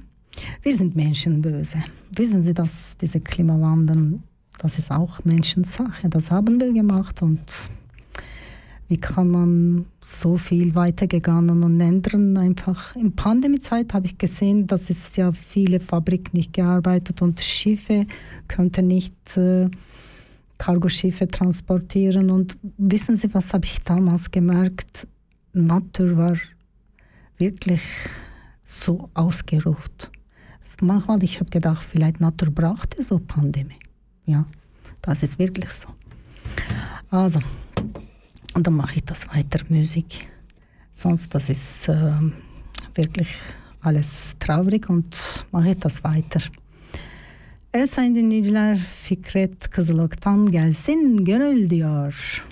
[0.62, 1.78] Wir sind Menschen böse.
[2.16, 4.20] Wissen Sie, dass diese Klimawandel,
[4.60, 6.10] das ist auch Menschensache.
[6.10, 7.70] Das haben wir gemacht und
[8.94, 12.38] wie kann man so viel weitergegangen und ändern?
[12.38, 18.06] Einfach in Pandemiezeit habe ich gesehen, dass es ja viele Fabriken nicht gearbeitet und Schiffe
[18.48, 19.68] könnten nicht äh,
[20.60, 22.30] Cargoschiffe transportieren.
[22.30, 25.08] Und wissen Sie, was habe ich damals gemerkt?
[25.54, 26.38] Natur war
[27.40, 27.82] wirklich
[28.64, 30.12] so ausgeruht.
[30.82, 33.80] Manchmal ich habe gedacht, vielleicht Natur brauchte so Pandemie.
[34.28, 34.46] Ja,
[35.02, 35.88] das ist wirklich so.
[37.10, 37.40] Also,
[38.54, 40.28] und dann mache ich das weiter, Musik.
[40.92, 42.12] Sonst, das ist äh,
[42.96, 43.30] wirklich
[43.82, 46.42] alles traurig und mache ich das weiter.
[47.74, 52.44] Evet sayın dinleyiciler Fikret Kızılok'tan gelsin gönül diyor.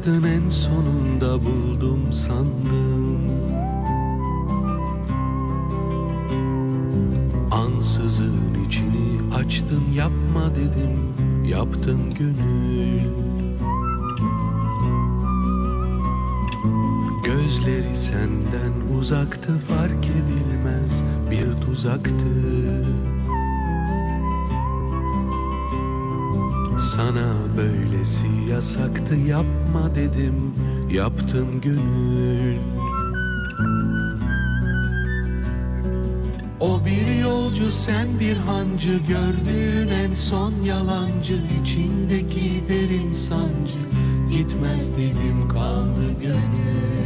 [0.00, 3.20] Kaçtın en sonunda buldum sandım
[7.50, 13.00] Ansızın içini açtın yapma dedim yaptın gönül
[17.24, 22.39] Gözleri senden uzaktı fark edilmez bir tuzaktı
[28.50, 30.54] yasaktı yapma dedim
[30.92, 32.56] Yaptın gönül.
[36.60, 43.78] O bir yolcu sen bir hancı Gördüğün en son yalancı içindeki derin sancı.
[44.30, 46.99] Gitmez dedim kaldı gönül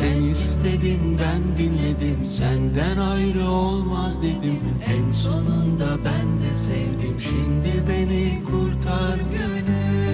[0.00, 2.26] sen istedin ben dinledim.
[2.26, 4.60] Senden ayrı olmaz dedim.
[4.86, 7.20] En sonunda ben de sevdim.
[7.20, 10.09] Şimdi beni kurtar gönül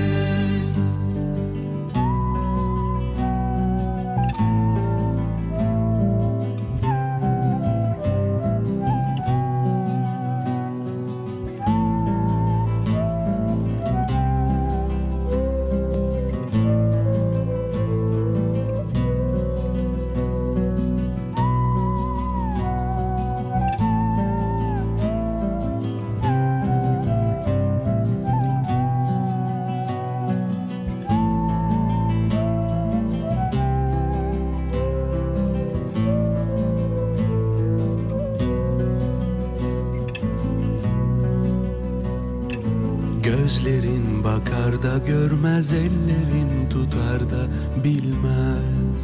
[43.26, 47.48] Gözlerin bakar da görmez ellerin tutar da
[47.84, 49.02] bilmez.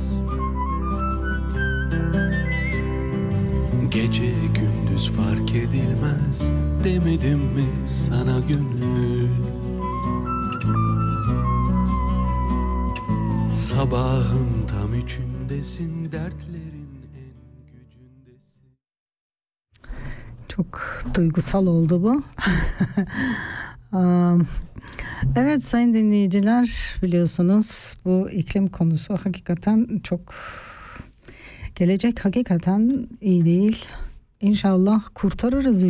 [3.91, 6.51] Gece gündüz fark edilmez
[6.85, 9.29] demedim mi sana gönül?
[13.55, 17.35] Sabahın tam üçündesin dertlerin en
[17.67, 18.79] gücündesin.
[20.49, 20.81] Çok
[21.15, 22.23] duygusal oldu bu.
[25.37, 30.35] Evet sayın dinleyiciler biliyorsunuz bu iklim konusu hakikaten çok
[31.77, 33.85] gelecek hakikaten iyi değil.
[34.41, 35.85] İnşallah kurtarırız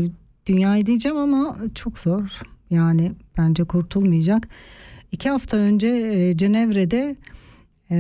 [0.47, 2.41] dünyayı diyeceğim ama çok zor.
[2.71, 4.49] Yani bence kurtulmayacak.
[5.13, 7.17] İki hafta önce e, Cenevre'de
[7.91, 7.97] e,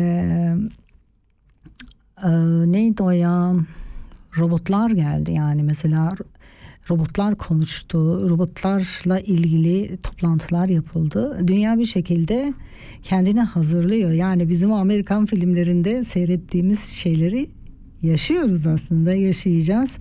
[2.25, 2.29] e,
[2.73, 3.55] neydi o ya
[4.39, 6.13] robotlar geldi yani mesela
[6.91, 11.39] robotlar konuştu, robotlarla ilgili toplantılar yapıldı.
[11.47, 12.53] Dünya bir şekilde
[13.03, 14.11] kendini hazırlıyor.
[14.11, 17.51] Yani bizim Amerikan filmlerinde seyrettiğimiz şeyleri
[18.03, 19.99] yaşıyoruz aslında, yaşayacağız.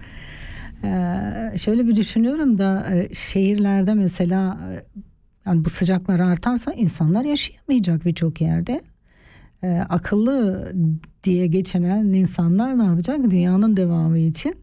[0.84, 4.99] Ee, şöyle bir düşünüyorum da e, şehirlerde mesela e,
[5.45, 8.82] yani bu sıcaklar artarsa insanlar yaşayamayacak birçok yerde.
[9.63, 10.71] Ee, akıllı
[11.23, 13.32] diye geçinen insanlar ne yapacak?
[13.32, 14.55] Dünyanın devamı için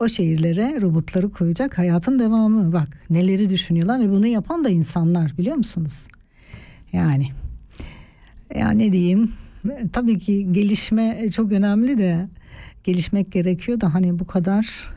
[0.00, 2.72] o şehirlere robotları koyacak hayatın devamı.
[2.72, 6.08] Bak neleri düşünüyorlar ve bunu yapan da insanlar biliyor musunuz?
[6.92, 7.30] Yani
[8.54, 9.32] ya ne diyeyim?
[9.92, 12.28] Tabii ki gelişme çok önemli de
[12.84, 14.92] gelişmek gerekiyor da hani bu kadar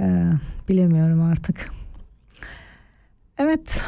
[0.00, 0.24] e,
[0.68, 1.70] bilemiyorum artık.
[3.38, 3.82] Evet.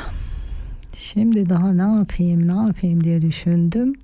[0.94, 3.94] Şimdi daha ne yapayım ne yapayım diye düşündüm.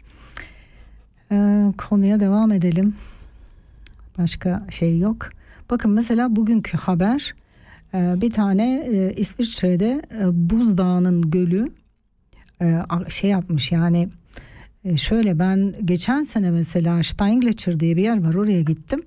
[1.33, 2.95] E, konuya devam edelim.
[4.19, 5.31] Başka şey yok.
[5.71, 7.35] Bakın mesela bugünkü haber
[7.95, 11.69] e, bir tane e, İsviçre'de e, buzdağının gölü
[13.09, 14.09] şey yapmış yani
[14.97, 19.03] şöyle ben geçen sene mesela Steinglacier diye bir yer var oraya gittim.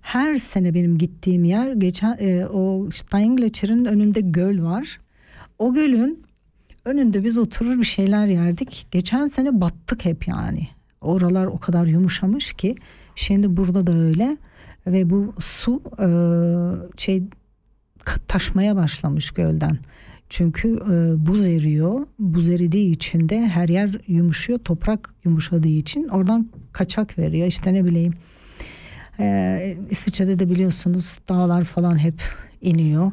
[0.00, 2.18] Her sene benim gittiğim yer geçen
[2.52, 5.00] o Steinglacier'in önünde göl var.
[5.58, 6.22] O gölün
[6.84, 8.86] önünde biz oturur bir şeyler yerdik.
[8.90, 10.68] Geçen sene battık hep yani.
[11.00, 12.76] Oralar o kadar yumuşamış ki
[13.14, 14.36] şimdi burada da öyle
[14.86, 16.08] ve bu su e,
[16.96, 17.22] şey
[18.28, 19.78] taşmaya başlamış gölden.
[20.28, 22.06] Çünkü e, buz eriyor.
[22.18, 24.58] Buz eridiği için de her yer yumuşuyor.
[24.58, 27.46] Toprak yumuşadığı için oradan kaçak veriyor.
[27.46, 28.14] İşte ne bileyim.
[29.18, 32.22] E, İsviçre'de de biliyorsunuz dağlar falan hep
[32.60, 33.12] iniyor.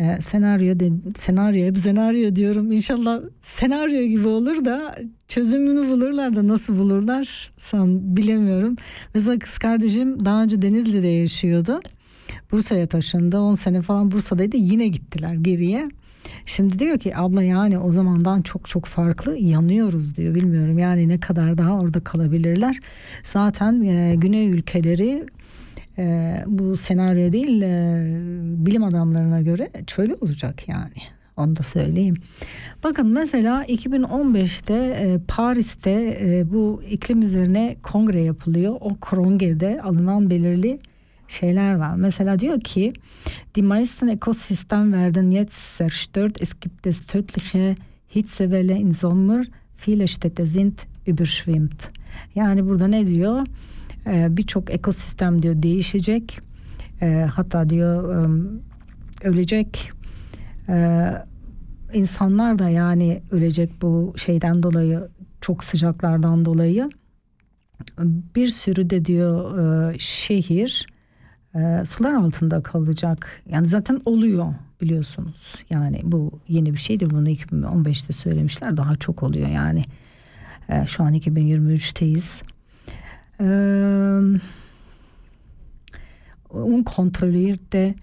[0.00, 2.72] E, senaryo de, senaryo hep senaryo diyorum.
[2.72, 4.96] İnşallah senaryo gibi olur da
[5.28, 8.76] çözümünü bulurlar da nasıl bulurlar san bilemiyorum.
[9.14, 11.80] Mesela kız kardeşim daha önce Denizli'de yaşıyordu.
[12.52, 13.38] Bursa'ya taşındı.
[13.38, 14.56] 10 sene falan Bursa'daydı.
[14.56, 15.88] Yine gittiler geriye.
[16.46, 20.34] Şimdi diyor ki abla yani o zamandan çok çok farklı yanıyoruz diyor.
[20.34, 22.78] Bilmiyorum yani ne kadar daha orada kalabilirler.
[23.22, 25.26] Zaten e, güney ülkeleri
[25.98, 28.04] e, bu senaryo değil e,
[28.66, 31.16] bilim adamlarına göre şöyle olacak yani.
[31.36, 32.16] Onu da söyleyeyim.
[32.84, 38.76] Bakın mesela 2015'te e, Paris'te e, bu iklim üzerine kongre yapılıyor.
[38.80, 40.78] O kongrede alınan belirli
[41.28, 41.94] şeyler var.
[41.94, 42.92] Mesela diyor ki
[43.54, 46.42] die meisten Ökosystem werden jetzt zerstört.
[46.42, 47.74] Es gibt das tödliche
[48.14, 49.46] Hitzewelle im Sommer.
[49.86, 51.90] Viele Städte sind überschwemmt.
[52.34, 53.46] Yani burada ne diyor?
[54.06, 56.40] Ee, Birçok ekosistem diyor değişecek.
[57.02, 58.26] Ee, hatta diyor
[59.22, 59.92] ölecek.
[60.68, 61.12] Ee,
[61.92, 65.08] insanlar da yani ölecek bu şeyden dolayı
[65.40, 66.90] çok sıcaklardan dolayı.
[68.34, 70.86] Bir sürü de diyor e, şehir
[71.54, 73.42] e, sular altında kalacak.
[73.50, 75.54] Yani zaten oluyor biliyorsunuz.
[75.70, 77.10] Yani bu yeni bir şeydir.
[77.10, 78.76] Bunu 2015'te söylemişler.
[78.76, 79.84] Daha çok oluyor yani.
[80.68, 82.42] E, şu an 2023'teyiz.
[83.40, 84.40] Eee
[86.50, 87.94] un kontrollierter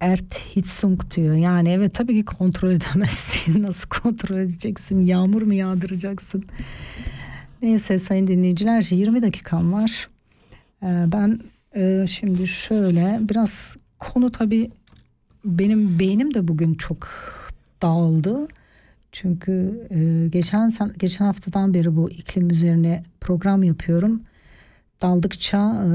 [0.00, 1.34] Erhitzung diyor.
[1.34, 3.62] Yani evet tabii ki kontrol edemezsin.
[3.62, 5.00] Nasıl kontrol edeceksin?
[5.00, 6.44] Yağmur mu yağdıracaksın?
[7.62, 10.08] Neyse sayın dinleyiciler 20 dakikam var.
[10.82, 11.40] Ee, ben
[11.76, 14.70] e, şimdi şöyle biraz konu tabii
[15.44, 17.08] benim beynim de bugün çok
[17.82, 18.48] dağıldı.
[19.12, 24.22] Çünkü e, geçen geçen haftadan beri bu iklim üzerine program yapıyorum.
[25.02, 25.88] Daldıkça e,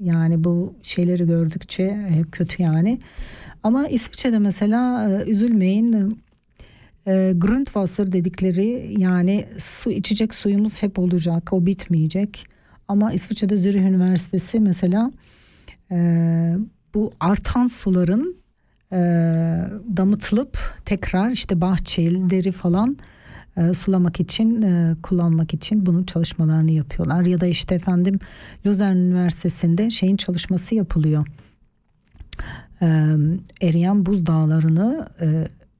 [0.00, 2.98] yani bu şeyleri gördükçe hep kötü yani.
[3.62, 6.20] Ama İsviçre'de mesela e, üzülmeyin.
[7.06, 11.52] E, Grundwasser dedikleri yani su içecek suyumuz hep olacak.
[11.52, 12.46] O bitmeyecek.
[12.88, 15.10] Ama İsviçre'de Zürih Üniversitesi mesela
[16.94, 18.36] bu artan suların
[18.92, 18.96] e,
[19.96, 22.96] damıtılıp tekrar işte bahçeleri falan
[23.56, 27.26] e, sulamak için e, kullanmak için bunun çalışmalarını yapıyorlar.
[27.26, 28.18] Ya da işte efendim
[28.66, 31.26] Luzern Üniversitesi'nde şeyin çalışması yapılıyor.
[32.82, 32.86] E,
[33.60, 35.08] eriyen buz dağlarını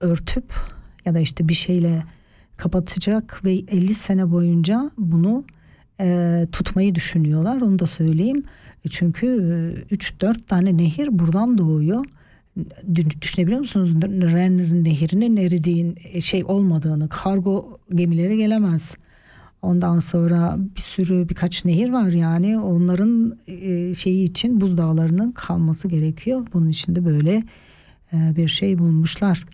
[0.00, 0.54] örtüp
[1.04, 2.02] ya da işte bir şeyle
[2.56, 5.44] kapatacak ve 50 sene boyunca bunu
[6.52, 7.60] tutmayı düşünüyorlar.
[7.60, 8.42] Onu da söyleyeyim.
[8.90, 9.26] Çünkü
[9.90, 12.04] 3-4 tane nehir buradan doğuyor
[13.20, 18.94] düşünebiliyor musunuz Ren nehrinin eridiğin e, şey olmadığını kargo gemileri gelemez
[19.62, 26.46] ondan sonra bir sürü birkaç nehir var yani onların e, şeyi için buzdağlarının kalması gerekiyor
[26.52, 27.42] bunun için de böyle
[28.12, 29.44] e, bir şey bulmuşlar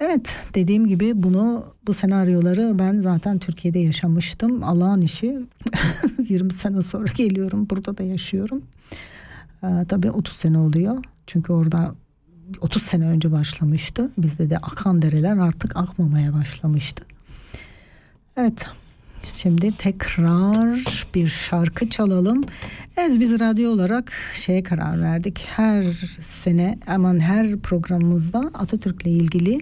[0.00, 4.64] Evet dediğim gibi bunu bu senaryoları ben zaten Türkiye'de yaşamıştım.
[4.64, 5.40] Allah'ın işi
[6.28, 8.62] 20 sene sonra geliyorum burada da yaşıyorum.
[9.64, 11.04] Ee, tabii 30 sene oluyor.
[11.26, 11.94] Çünkü orada
[12.60, 14.10] 30 sene önce başlamıştı.
[14.18, 17.04] Bizde de akan dereler artık akmamaya başlamıştı.
[18.36, 18.66] Evet
[19.32, 20.84] şimdi tekrar
[21.14, 22.44] bir şarkı çalalım.
[22.96, 25.46] Evet biz radyo olarak şeye karar verdik.
[25.56, 25.82] Her
[26.20, 29.60] sene aman her programımızda Atatürk'le ilgili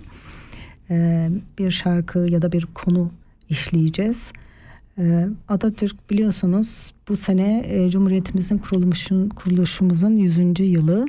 [0.91, 1.29] e,
[1.59, 3.11] bir şarkı ya da bir konu
[3.49, 4.33] işleyeceğiz.
[4.99, 10.61] E, Atatürk biliyorsunuz bu sene e, Cumhuriyetimizin kuruluşun, kuruluşumuzun 100.
[10.61, 11.07] yılı.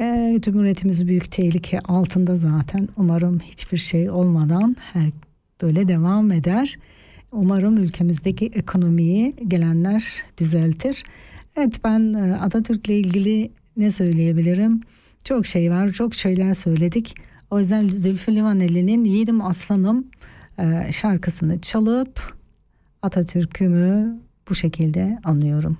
[0.00, 2.88] E, Cumhuriyetimiz büyük tehlike altında zaten.
[2.96, 5.10] Umarım hiçbir şey olmadan her
[5.62, 6.78] böyle devam eder.
[7.32, 10.04] Umarım ülkemizdeki ekonomiyi gelenler
[10.38, 11.04] düzeltir.
[11.56, 14.80] Evet ben e, Atatürk'le ilgili ne söyleyebilirim?
[15.24, 17.14] Çok şey var, çok şeyler söyledik.
[17.50, 20.06] O yüzden Zülfü Livaneli'nin Yiğidim Aslanım
[20.58, 22.34] e, şarkısını çalıp
[23.02, 25.78] Atatürk'ümü bu şekilde anlıyorum.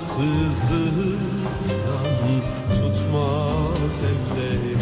[0.00, 1.20] Sızıdan
[2.74, 4.76] tutmaz elleri.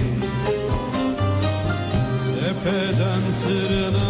[2.24, 4.07] Tepeden tırnağa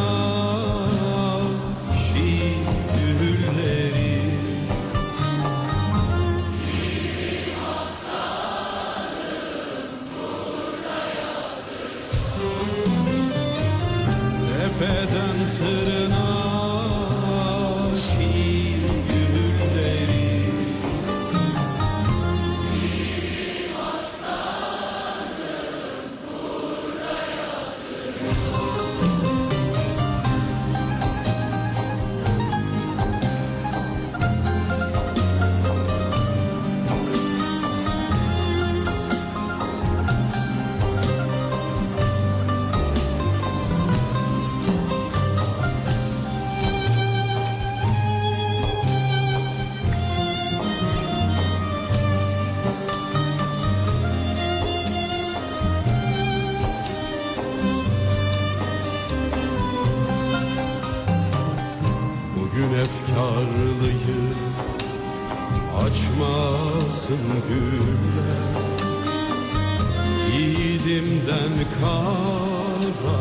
[71.81, 73.21] kara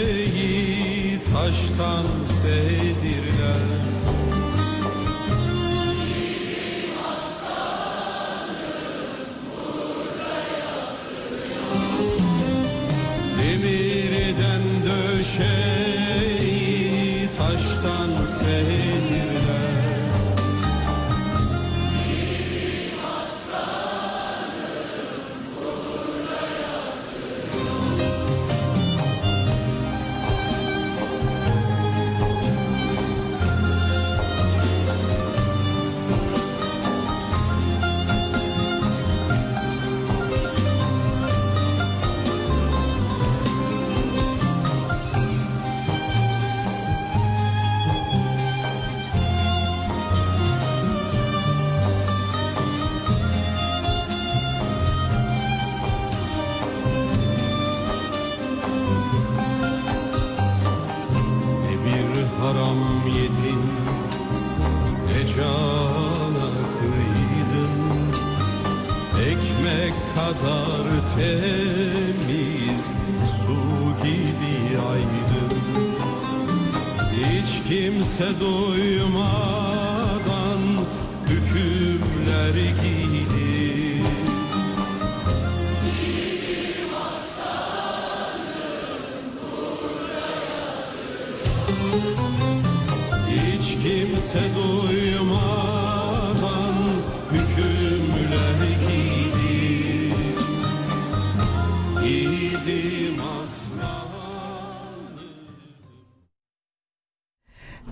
[1.24, 2.86] taştan sevdirler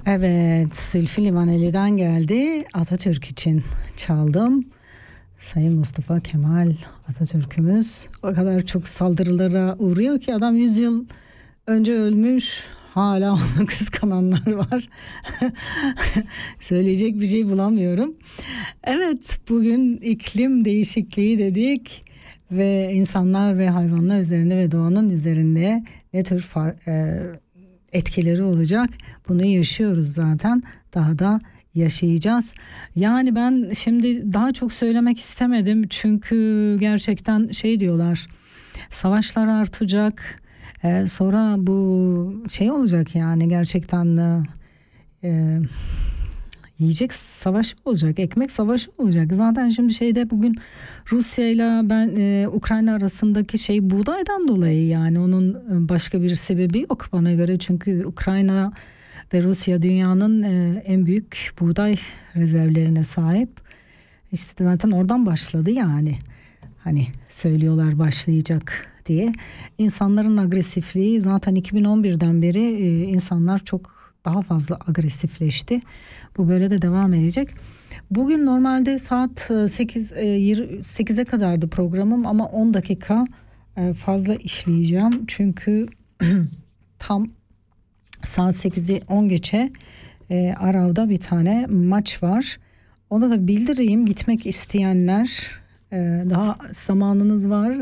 [0.07, 2.65] Evet, Sülfü Livaneli'den geldi.
[2.73, 3.63] Atatürk için
[3.95, 4.65] çaldım.
[5.39, 6.73] Sayın Mustafa Kemal
[7.09, 11.05] Atatürk'ümüz o kadar çok saldırılara uğruyor ki adam 100 yıl
[11.67, 12.63] önce ölmüş.
[12.93, 14.89] Hala onu kıskananlar var.
[16.59, 18.15] Söyleyecek bir şey bulamıyorum.
[18.83, 22.05] Evet, bugün iklim değişikliği dedik
[22.51, 25.83] ve insanlar ve hayvanlar üzerinde ve doğanın üzerinde
[26.13, 27.23] ne tür far- e,
[27.95, 28.89] etkileri olacak.
[29.27, 30.63] Bunu yaşıyoruz zaten.
[30.93, 31.39] Daha da
[31.75, 32.53] yaşayacağız.
[32.95, 38.27] Yani ben şimdi daha çok söylemek istemedim çünkü gerçekten şey diyorlar.
[38.89, 40.41] Savaşlar artacak.
[40.83, 44.17] Ee, sonra bu şey olacak yani gerçekten
[45.23, 45.59] e,
[46.79, 49.33] yiyecek savaş olacak, ekmek savaşı olacak.
[49.33, 50.55] Zaten şimdi şeyde bugün
[51.11, 56.79] Rusya ile ben e, Ukrayna arasındaki şey buğdaydan dolayı yani onun e, başka bir sebebi
[56.79, 58.73] yok bana göre çünkü Ukrayna
[59.33, 61.95] ve Rusya dünyanın e, en büyük buğday
[62.35, 63.49] rezervlerine sahip.
[64.31, 66.15] İşte zaten oradan başladı yani.
[66.83, 69.33] Hani söylüyorlar başlayacak diye.
[69.77, 73.94] İnsanların agresifliği zaten 2011'den beri e, insanlar çok
[74.25, 75.81] daha fazla agresifleşti.
[76.37, 77.49] Bu böyle de devam edecek.
[78.11, 83.25] Bugün normalde saat e, 8 e, yir- 8'e kadardı programım ama 10 dakika
[83.77, 85.23] e, fazla işleyeceğim.
[85.27, 85.85] Çünkü
[86.99, 87.27] tam
[88.21, 89.71] saat 8'i 10 geçe
[90.29, 92.57] e, Arav'da bir tane maç var.
[93.09, 95.51] Ona da bildireyim gitmek isteyenler
[95.91, 95.97] e,
[96.29, 97.75] daha zamanınız var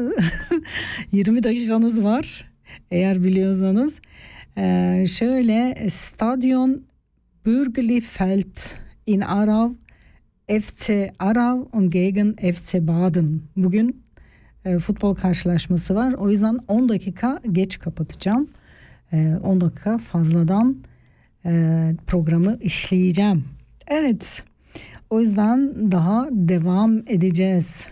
[1.12, 2.46] 20 dakikanız var
[2.92, 3.96] eğer biliyorsanız.
[4.58, 6.84] E, şöyle Stadion
[7.46, 8.58] Bürgerliefeld
[9.08, 9.72] in Arav
[10.48, 13.42] FC Arav und gegen FC Baden.
[13.56, 14.04] Bugün
[14.66, 16.14] e, futbol karşılaşması var.
[16.14, 18.48] O yüzden 10 dakika geç kapatacağım.
[19.12, 20.78] E, 10 dakika fazladan
[21.46, 21.52] e,
[22.08, 23.46] programı işleyeceğim.
[23.88, 24.44] Evet.
[25.10, 27.86] O yüzden daha devam edeceğiz.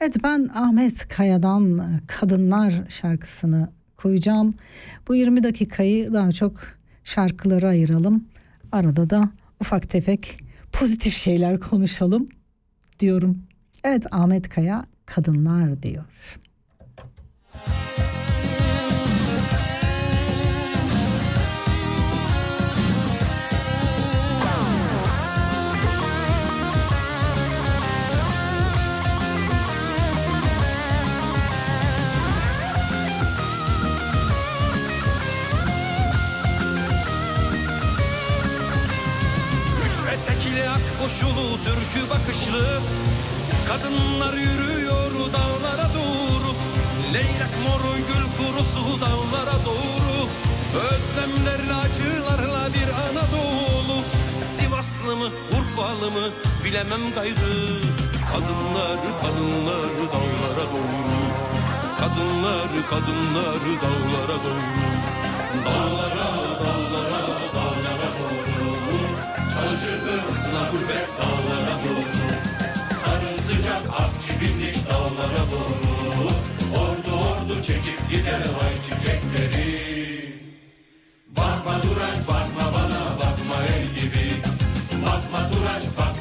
[0.00, 3.68] Evet ben Ahmet Kaya'dan Kadınlar şarkısını
[4.02, 4.54] koyacağım.
[5.08, 6.60] Bu 20 dakikayı daha çok
[7.04, 8.24] şarkılara ayıralım.
[8.72, 9.30] Arada da
[9.60, 10.38] ufak tefek
[10.72, 12.28] pozitif şeyler konuşalım
[13.00, 13.38] diyorum.
[13.84, 16.04] Evet Ahmet Kaya Kadınlar diyor.
[17.54, 18.01] Üç
[40.68, 42.80] ak koşulu türkü bakışlı.
[43.68, 46.50] Kadınlar yürüyor dağlara doğru.
[47.14, 50.28] Leylek moru gül kurusu dağlara doğru.
[50.88, 53.98] Özlemlerle acılarla bir Anadolu.
[54.56, 56.28] Sivaslı mı Urfalı mı
[56.64, 57.54] bilemem gayrı.
[58.32, 61.12] Kadınlar kadınlar dağlara doğru.
[62.00, 64.92] Kadınlar kadınlar dağlara doğru.
[65.64, 66.32] Dağlara
[66.64, 66.91] dağlara
[70.70, 72.22] gurbet dağlara doğru.
[73.00, 76.28] Sarı sıcak akçı binlik dağlara doğru.
[76.82, 79.72] Ordu ordu çekip gider ay çiçekleri.
[81.28, 84.26] Bakma Turaç bakma bana bakma el gibi.
[85.06, 86.11] Bakma Turaç bakma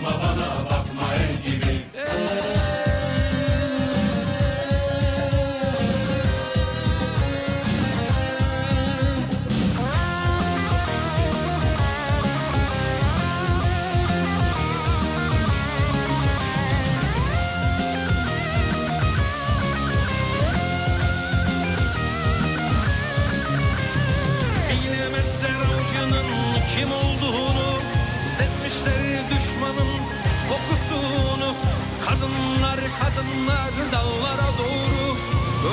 [32.22, 35.18] Kadınlar kadınlar dağlara doğru.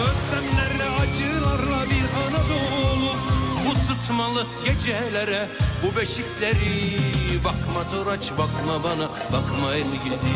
[0.03, 3.13] Özlemlerle acılarla bir Anadolu.
[3.67, 5.49] Bu sıtmalı gecelere
[5.83, 6.99] bu beşikleri.
[7.45, 10.35] Bakma Turaç bakma bana bakma el gibi.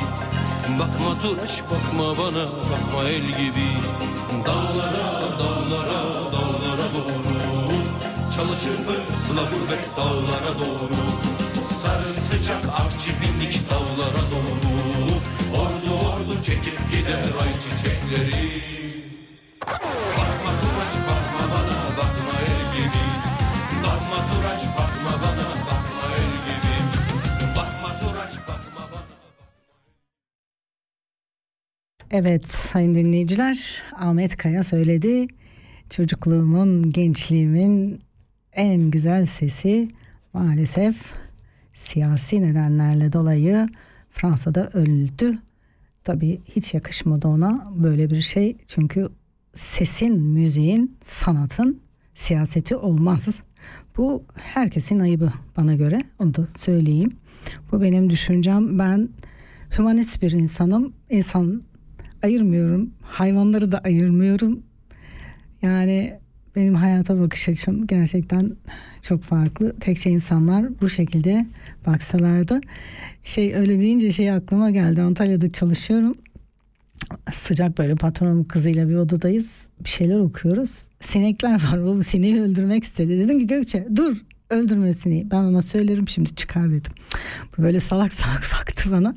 [0.78, 3.68] Bakma Turaç bakma bana bakma el gibi.
[4.46, 6.02] Dağlara dağlara
[6.32, 7.76] dağlara doğru.
[8.36, 8.92] Çalı çırpı
[9.26, 10.94] sıla gurbet dağlara doğru.
[11.82, 14.72] Sarı sıcak akçı bindik dağlara doğru.
[15.60, 15.81] Ordu
[16.42, 18.42] çekip gider ay çiçekleri
[20.18, 23.04] Bakma turaç bakma bana bakma el gibi
[23.82, 26.74] Bakma turaç bakma bana bakma el gibi
[27.56, 29.16] Bakma turaç bakma bana
[32.10, 35.26] Evet sayın dinleyiciler Ahmet Kaya söyledi.
[35.90, 38.02] Çocukluğumun, gençliğimin
[38.52, 39.88] en güzel sesi
[40.32, 40.96] maalesef
[41.74, 43.68] siyasi nedenlerle dolayı
[44.10, 45.38] Fransa'da öldü.
[46.04, 48.56] Tabii hiç yakışmadı ona böyle bir şey.
[48.66, 49.08] Çünkü
[49.54, 51.80] sesin, müziğin, sanatın
[52.14, 53.40] siyaseti olmaz.
[53.96, 56.02] Bu herkesin ayıbı bana göre.
[56.18, 57.10] Onu da söyleyeyim.
[57.72, 58.78] Bu benim düşüncem.
[58.78, 59.08] Ben
[59.78, 60.92] hümanist bir insanım.
[61.10, 61.62] İnsan
[62.22, 62.90] ayırmıyorum.
[63.02, 64.62] Hayvanları da ayırmıyorum.
[65.62, 66.18] Yani
[66.56, 68.52] benim hayata bakış açım gerçekten
[69.00, 69.76] çok farklı.
[69.80, 71.46] Tekçe insanlar bu şekilde
[71.86, 72.60] baksalardı.
[73.24, 75.02] Şey öyle deyince şey aklıma geldi.
[75.02, 76.14] Antalya'da çalışıyorum.
[77.32, 79.68] Sıcak böyle patronum kızıyla bir odadayız.
[79.84, 80.82] Bir şeyler okuyoruz.
[81.00, 81.84] Sinekler var.
[81.98, 83.18] Bu sineği öldürmek istedi.
[83.18, 84.16] Dedim ki Gökçe dur
[84.50, 85.30] öldürme sineği.
[85.30, 86.92] Ben ona söylerim şimdi çıkar dedim.
[87.58, 89.14] Böyle salak salak baktı bana.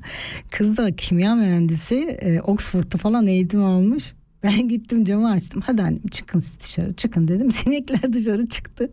[0.52, 1.96] Kız da kimya mühendisi.
[2.22, 4.14] E, Oxford'da falan eğitim almış.
[4.46, 5.62] Ben gittim camı açtım.
[5.66, 7.52] Hadi annem çıkın siz dışarı çıkın dedim.
[7.52, 8.92] Sinekler dışarı çıktı.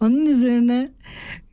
[0.00, 0.90] Onun üzerine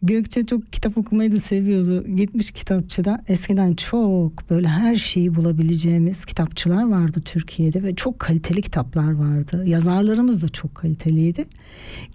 [0.01, 2.07] Gökçe çok kitap okumayı da seviyordu.
[2.15, 3.23] Gitmiş kitapçıda.
[3.27, 9.63] Eskiden çok böyle her şeyi bulabileceğimiz kitapçılar vardı Türkiye'de ve çok kaliteli kitaplar vardı.
[9.67, 11.45] Yazarlarımız da çok kaliteliydi.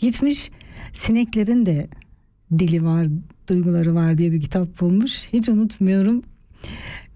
[0.01, 0.51] Gitmiş
[0.93, 1.89] sineklerin de
[2.59, 3.07] dili var,
[3.49, 5.29] duyguları var diye bir kitap bulmuş.
[5.33, 6.23] Hiç unutmuyorum.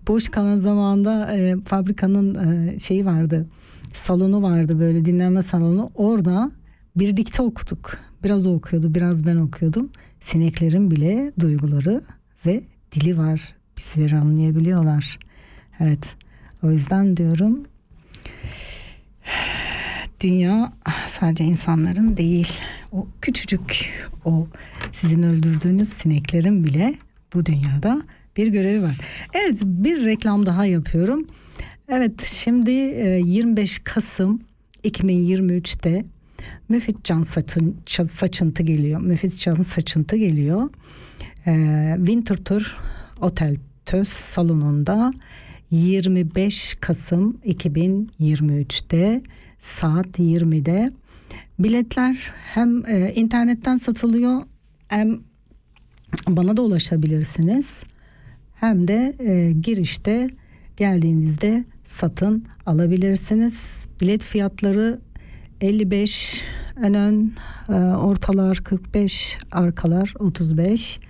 [0.09, 3.47] Boş kalan zamanda e, fabrikanın e, şeyi vardı.
[3.93, 5.91] Salonu vardı böyle dinlenme salonu.
[5.95, 6.51] Orada
[6.97, 7.99] birlikte okuduk.
[8.25, 9.91] Biraz o okuyordu, biraz ben okuyordum.
[10.21, 12.03] Sineklerin bile duyguları
[12.47, 13.55] ve dili var.
[13.79, 15.19] Bizleri anlayabiliyorlar.
[15.81, 16.17] Evet.
[16.63, 17.67] O yüzden diyorum
[20.21, 20.73] dünya
[21.07, 22.49] sadece insanların değil.
[22.93, 23.93] O küçücük
[24.25, 24.47] o
[24.93, 26.95] sizin öldürdüğünüz sineklerin bile
[27.35, 28.03] bu dünyada
[28.37, 28.97] bir görevi var.
[29.33, 31.27] Evet bir reklam daha yapıyorum.
[31.89, 34.41] Evet şimdi e, 25 Kasım
[34.85, 36.05] 2023'te
[36.69, 37.77] Müfit Can Saçın,
[38.07, 39.01] Saçıntı geliyor.
[39.01, 40.71] Müfit Can Saçıntı geliyor.
[41.47, 42.77] Ee, Winter Tour
[43.21, 43.57] Otel
[43.87, 45.11] Töz salonunda
[45.71, 49.23] 25 Kasım 2023'te
[49.59, 50.93] saat 20'de
[51.59, 54.43] biletler hem e, internetten satılıyor
[54.89, 55.19] hem
[56.29, 57.83] bana da ulaşabilirsiniz
[58.69, 60.29] hem de e, girişte
[60.77, 63.87] geldiğinizde satın alabilirsiniz.
[64.01, 65.01] Bilet fiyatları
[65.61, 66.45] 55
[66.77, 67.33] ön ön
[67.69, 71.01] e, ortalar 45 arkalar 35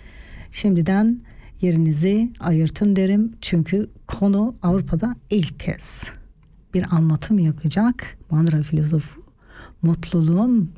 [0.51, 1.21] şimdiden
[1.61, 3.33] yerinizi ayırtın derim.
[3.41, 6.11] Çünkü konu Avrupa'da ilk kez.
[6.75, 9.23] Bir anlatım yapacak Manra filozofu
[9.83, 10.71] mutluluğun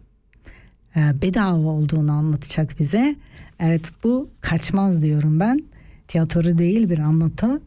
[0.97, 3.17] e, bedava olduğunu anlatacak bize.
[3.61, 5.63] Evet bu kaçmaz diyorum ben
[6.09, 7.61] tiyatro değil bir anlatı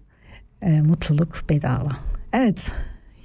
[0.62, 1.92] e, mutluluk bedava
[2.34, 2.72] evet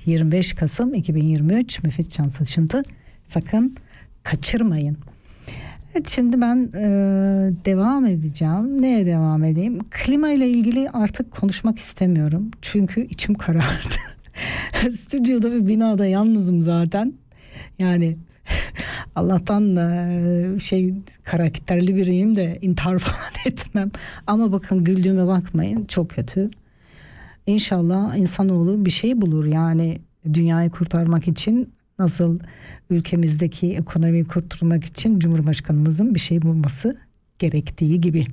[0.06, 2.82] 25 Kasım 2023 Müfit Can Saçıntı
[3.24, 3.76] sakın
[4.22, 4.96] kaçırmayın.
[5.94, 6.84] Evet şimdi ben e,
[7.64, 8.82] devam edeceğim.
[8.82, 9.78] Neye devam edeyim?
[9.90, 12.50] Klima ile ilgili artık konuşmak istemiyorum.
[12.62, 13.96] Çünkü içim karardı.
[14.90, 17.12] Stüdyoda ve binada yalnızım zaten.
[17.80, 18.16] Yani
[19.16, 20.94] Allah'tan e, şey
[21.24, 23.90] karakterli biriyim de intihar falan etmem.
[24.26, 26.50] Ama bakın güldüğüme bakmayın çok kötü.
[27.46, 29.98] İnşallah insanoğlu bir şey bulur yani
[30.32, 32.38] dünyayı kurtarmak için nasıl
[32.90, 36.96] ülkemizdeki ekonomiyi kurtarmak için Cumhurbaşkanımızın bir şey bulması
[37.38, 38.26] gerektiği gibi.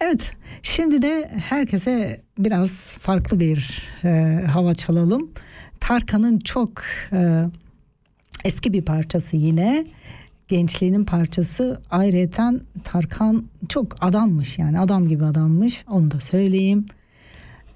[0.00, 0.32] Evet
[0.62, 5.30] şimdi de herkese biraz farklı bir e, hava çalalım.
[5.80, 6.82] Tarkan'ın çok
[7.12, 7.44] e,
[8.44, 9.86] eski bir parçası yine.
[10.48, 11.80] Gençliğinin parçası.
[11.90, 14.80] Ayrıyeten Tarkan çok adammış yani.
[14.80, 15.84] Adam gibi adammış.
[15.90, 16.86] Onu da söyleyeyim.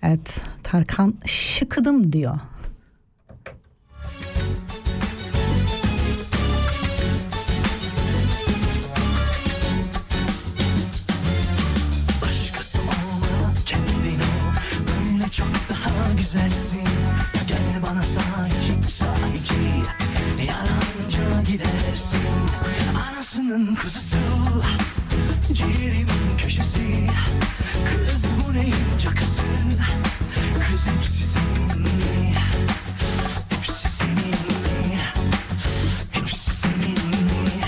[0.03, 2.39] Evet Tarkan şıkıdım diyor.
[16.17, 16.81] Güzelsin.
[17.49, 20.06] Gel bana sahici sahici
[21.47, 22.21] gidersin
[23.09, 24.19] Anasının kızısı
[25.53, 27.07] Ciğerimin köşesi
[27.85, 29.43] Kız bu neyin cakası
[30.71, 32.35] Kız hepsi senin mi?
[33.51, 35.01] Hepsi senin mi?
[36.13, 37.63] Hepsi senin mi?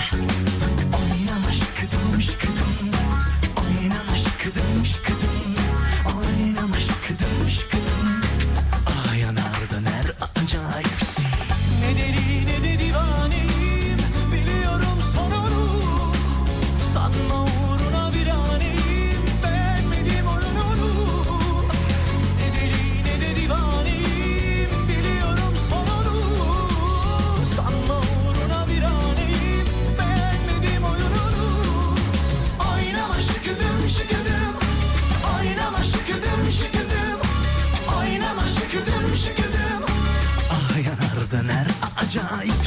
[0.93, 2.91] Oynama şıkıdım şıkıdım
[3.57, 5.08] Oynama şıkıdım şıkıdım
[42.09, 42.58] 加一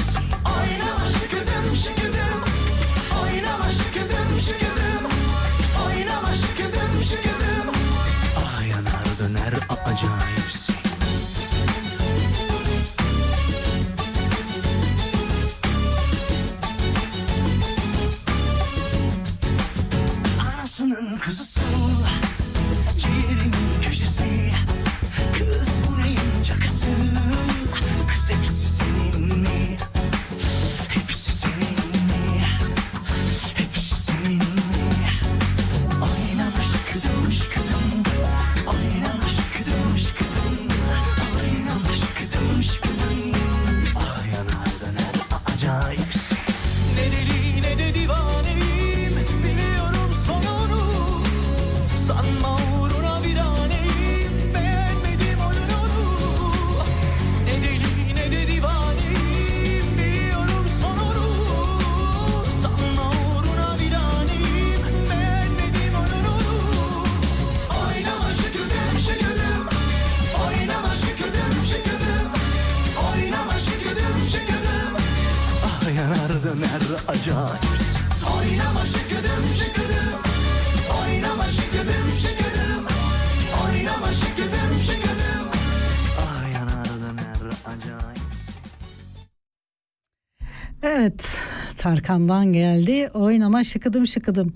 [91.93, 93.09] Tarkan'dan geldi.
[93.15, 94.53] Oynama şıkıdım şıkıdım.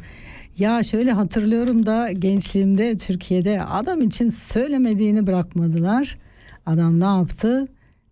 [0.58, 6.18] Ya şöyle hatırlıyorum da gençliğimde Türkiye'de adam için söylemediğini bırakmadılar.
[6.66, 7.68] Adam ne yaptı?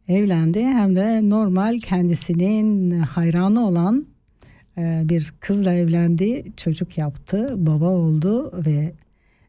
[0.09, 4.07] Evlendi hem de normal kendisinin hayranı olan
[4.79, 6.45] e, bir kızla evlendi.
[6.57, 8.93] Çocuk yaptı, baba oldu ve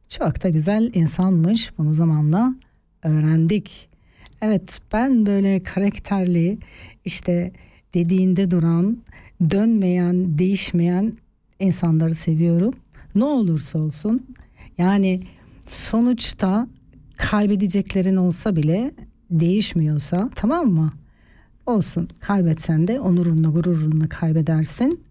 [0.10, 1.78] çok da güzel insanmış.
[1.78, 2.56] Bunu zamanla
[3.04, 3.90] öğrendik.
[4.42, 6.58] Evet ben böyle karakterli
[7.06, 7.52] işte
[7.96, 8.98] dediğinde duran,
[9.52, 11.14] dönmeyen, değişmeyen
[11.60, 12.74] insanları seviyorum.
[13.16, 14.28] Ne olursa olsun.
[14.78, 15.24] Yani
[15.68, 16.68] sonuçta
[17.18, 18.92] kaybedeceklerin olsa bile
[19.32, 20.92] değişmiyorsa tamam mı?
[21.66, 25.04] Olsun kaybetsen de onurunla gururunla kaybedersin.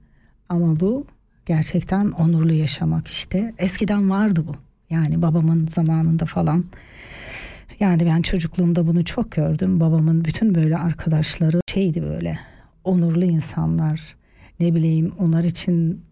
[0.49, 1.07] Ama bu
[1.47, 3.55] gerçekten onurlu yaşamak işte.
[3.59, 4.55] Eskiden vardı bu.
[4.91, 6.65] Yani babamın zamanında falan.
[7.81, 9.81] Yani ben çocukluğumda bunu çok gördüm.
[9.81, 12.39] Babamın bütün böyle arkadaşları şeydi böyle
[12.85, 14.17] onurlu insanlar.
[14.61, 16.03] Ne bileyim onlar için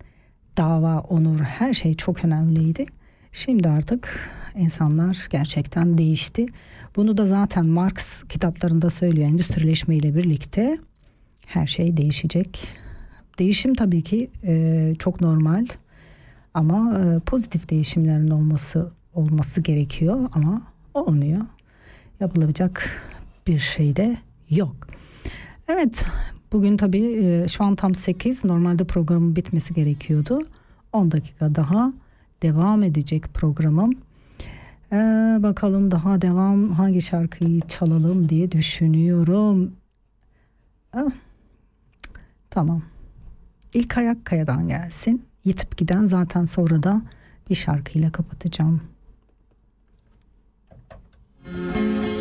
[0.56, 2.86] dava, onur her şey çok önemliydi.
[3.32, 6.46] Şimdi artık insanlar gerçekten değişti.
[6.96, 9.28] Bunu da zaten Marx kitaplarında söylüyor.
[9.28, 10.78] Endüstrileşme ile birlikte
[11.46, 12.64] her şey değişecek.
[13.38, 15.66] Değişim tabii ki e, çok normal
[16.54, 20.62] ama e, pozitif değişimlerin olması olması gerekiyor ama
[20.94, 21.40] olmuyor.
[22.20, 22.70] Yapılabilecek
[23.46, 24.16] bir şey de
[24.50, 24.76] yok.
[25.68, 26.06] Evet
[26.52, 30.40] bugün tabii e, şu an tam 8 normalde programın bitmesi gerekiyordu.
[30.92, 31.92] 10 dakika daha
[32.42, 33.92] devam edecek programım.
[34.92, 34.96] Ee,
[35.42, 39.72] bakalım daha devam hangi şarkıyı çalalım diye düşünüyorum.
[40.92, 41.10] Ah,
[42.50, 42.82] tamam.
[43.74, 45.22] İlk ayak kayadan gelsin.
[45.44, 47.02] Yitip giden zaten sonra da
[47.50, 48.80] bir şarkıyla kapatacağım.
[51.46, 52.11] Yoldaş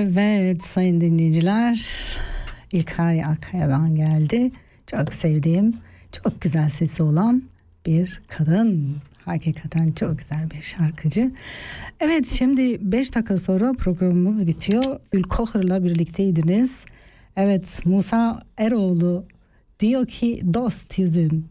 [0.00, 1.86] Evet sayın dinleyiciler
[2.72, 4.50] İlkay Akkaya'dan geldi.
[4.86, 5.74] Çok sevdiğim,
[6.12, 7.42] çok güzel sesi olan
[7.86, 8.96] bir kadın.
[9.24, 11.32] Hakikaten çok güzel bir şarkıcı.
[12.00, 15.00] Evet şimdi 5 dakika sonra programımız bitiyor.
[15.12, 16.84] Ülkohır'la birlikteydiniz.
[17.36, 19.24] Evet Musa Eroğlu
[19.80, 21.46] diyor ki dost yüzün.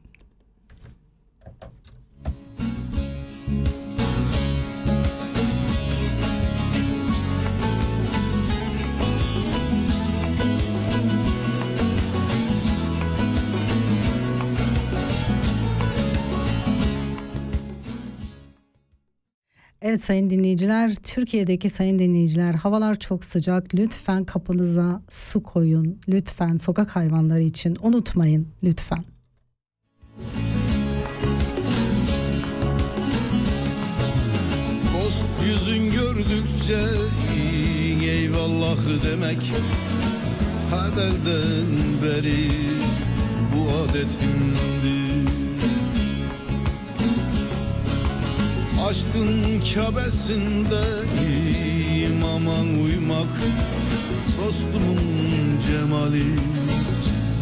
[19.82, 23.76] Evet sayın dinleyiciler, Türkiye'deki sayın dinleyiciler havalar çok sıcak.
[23.76, 26.00] Lütfen kapınıza su koyun.
[26.10, 29.04] Lütfen sokak hayvanları için unutmayın lütfen.
[34.94, 36.84] Dost yüzün gördükçe
[38.10, 39.52] eyvallah demek
[40.72, 41.68] Hadelden
[42.04, 42.50] beri
[43.54, 44.97] bu adetimdir
[48.88, 50.84] Aşkın kabesinde
[52.08, 53.34] imama uymak
[54.38, 55.00] Dostumun
[55.68, 56.24] cemali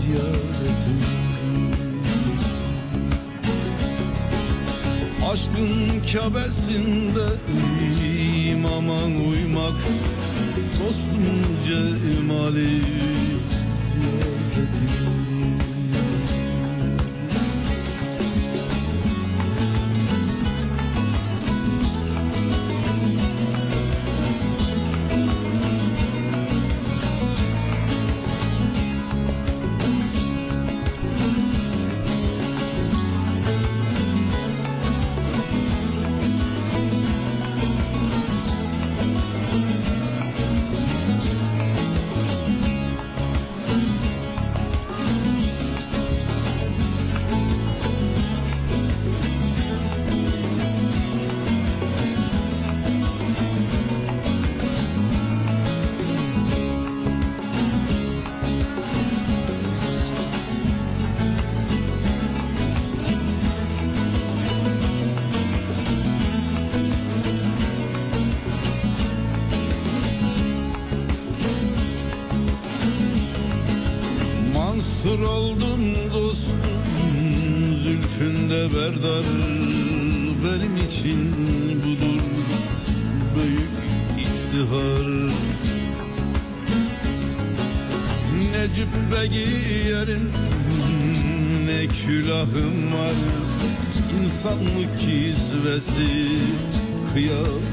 [0.02, 1.36] ziyaretimdir
[5.32, 5.74] Aşkın
[6.14, 7.28] kabesinde
[8.52, 9.80] imama uymak
[10.80, 12.82] Dostumun cemali
[13.92, 15.05] ziyaretimdir
[78.66, 79.24] Zülfünde berdar
[80.44, 81.34] Benim için
[81.84, 82.22] budur
[83.36, 83.76] Büyük
[84.18, 85.08] iftihar.
[88.52, 90.32] Ne cübbe giyerim
[91.66, 93.16] Ne külahım var.
[94.24, 96.10] İnsanlık kisvesi
[97.14, 97.66] Kıyafetim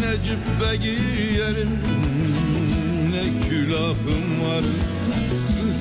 [0.00, 1.72] Ne cübbe giyerim
[3.10, 4.19] Ne külahım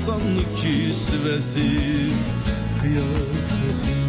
[0.10, 1.70] İnsanlık kisvesi
[2.82, 4.09] Kıyafetim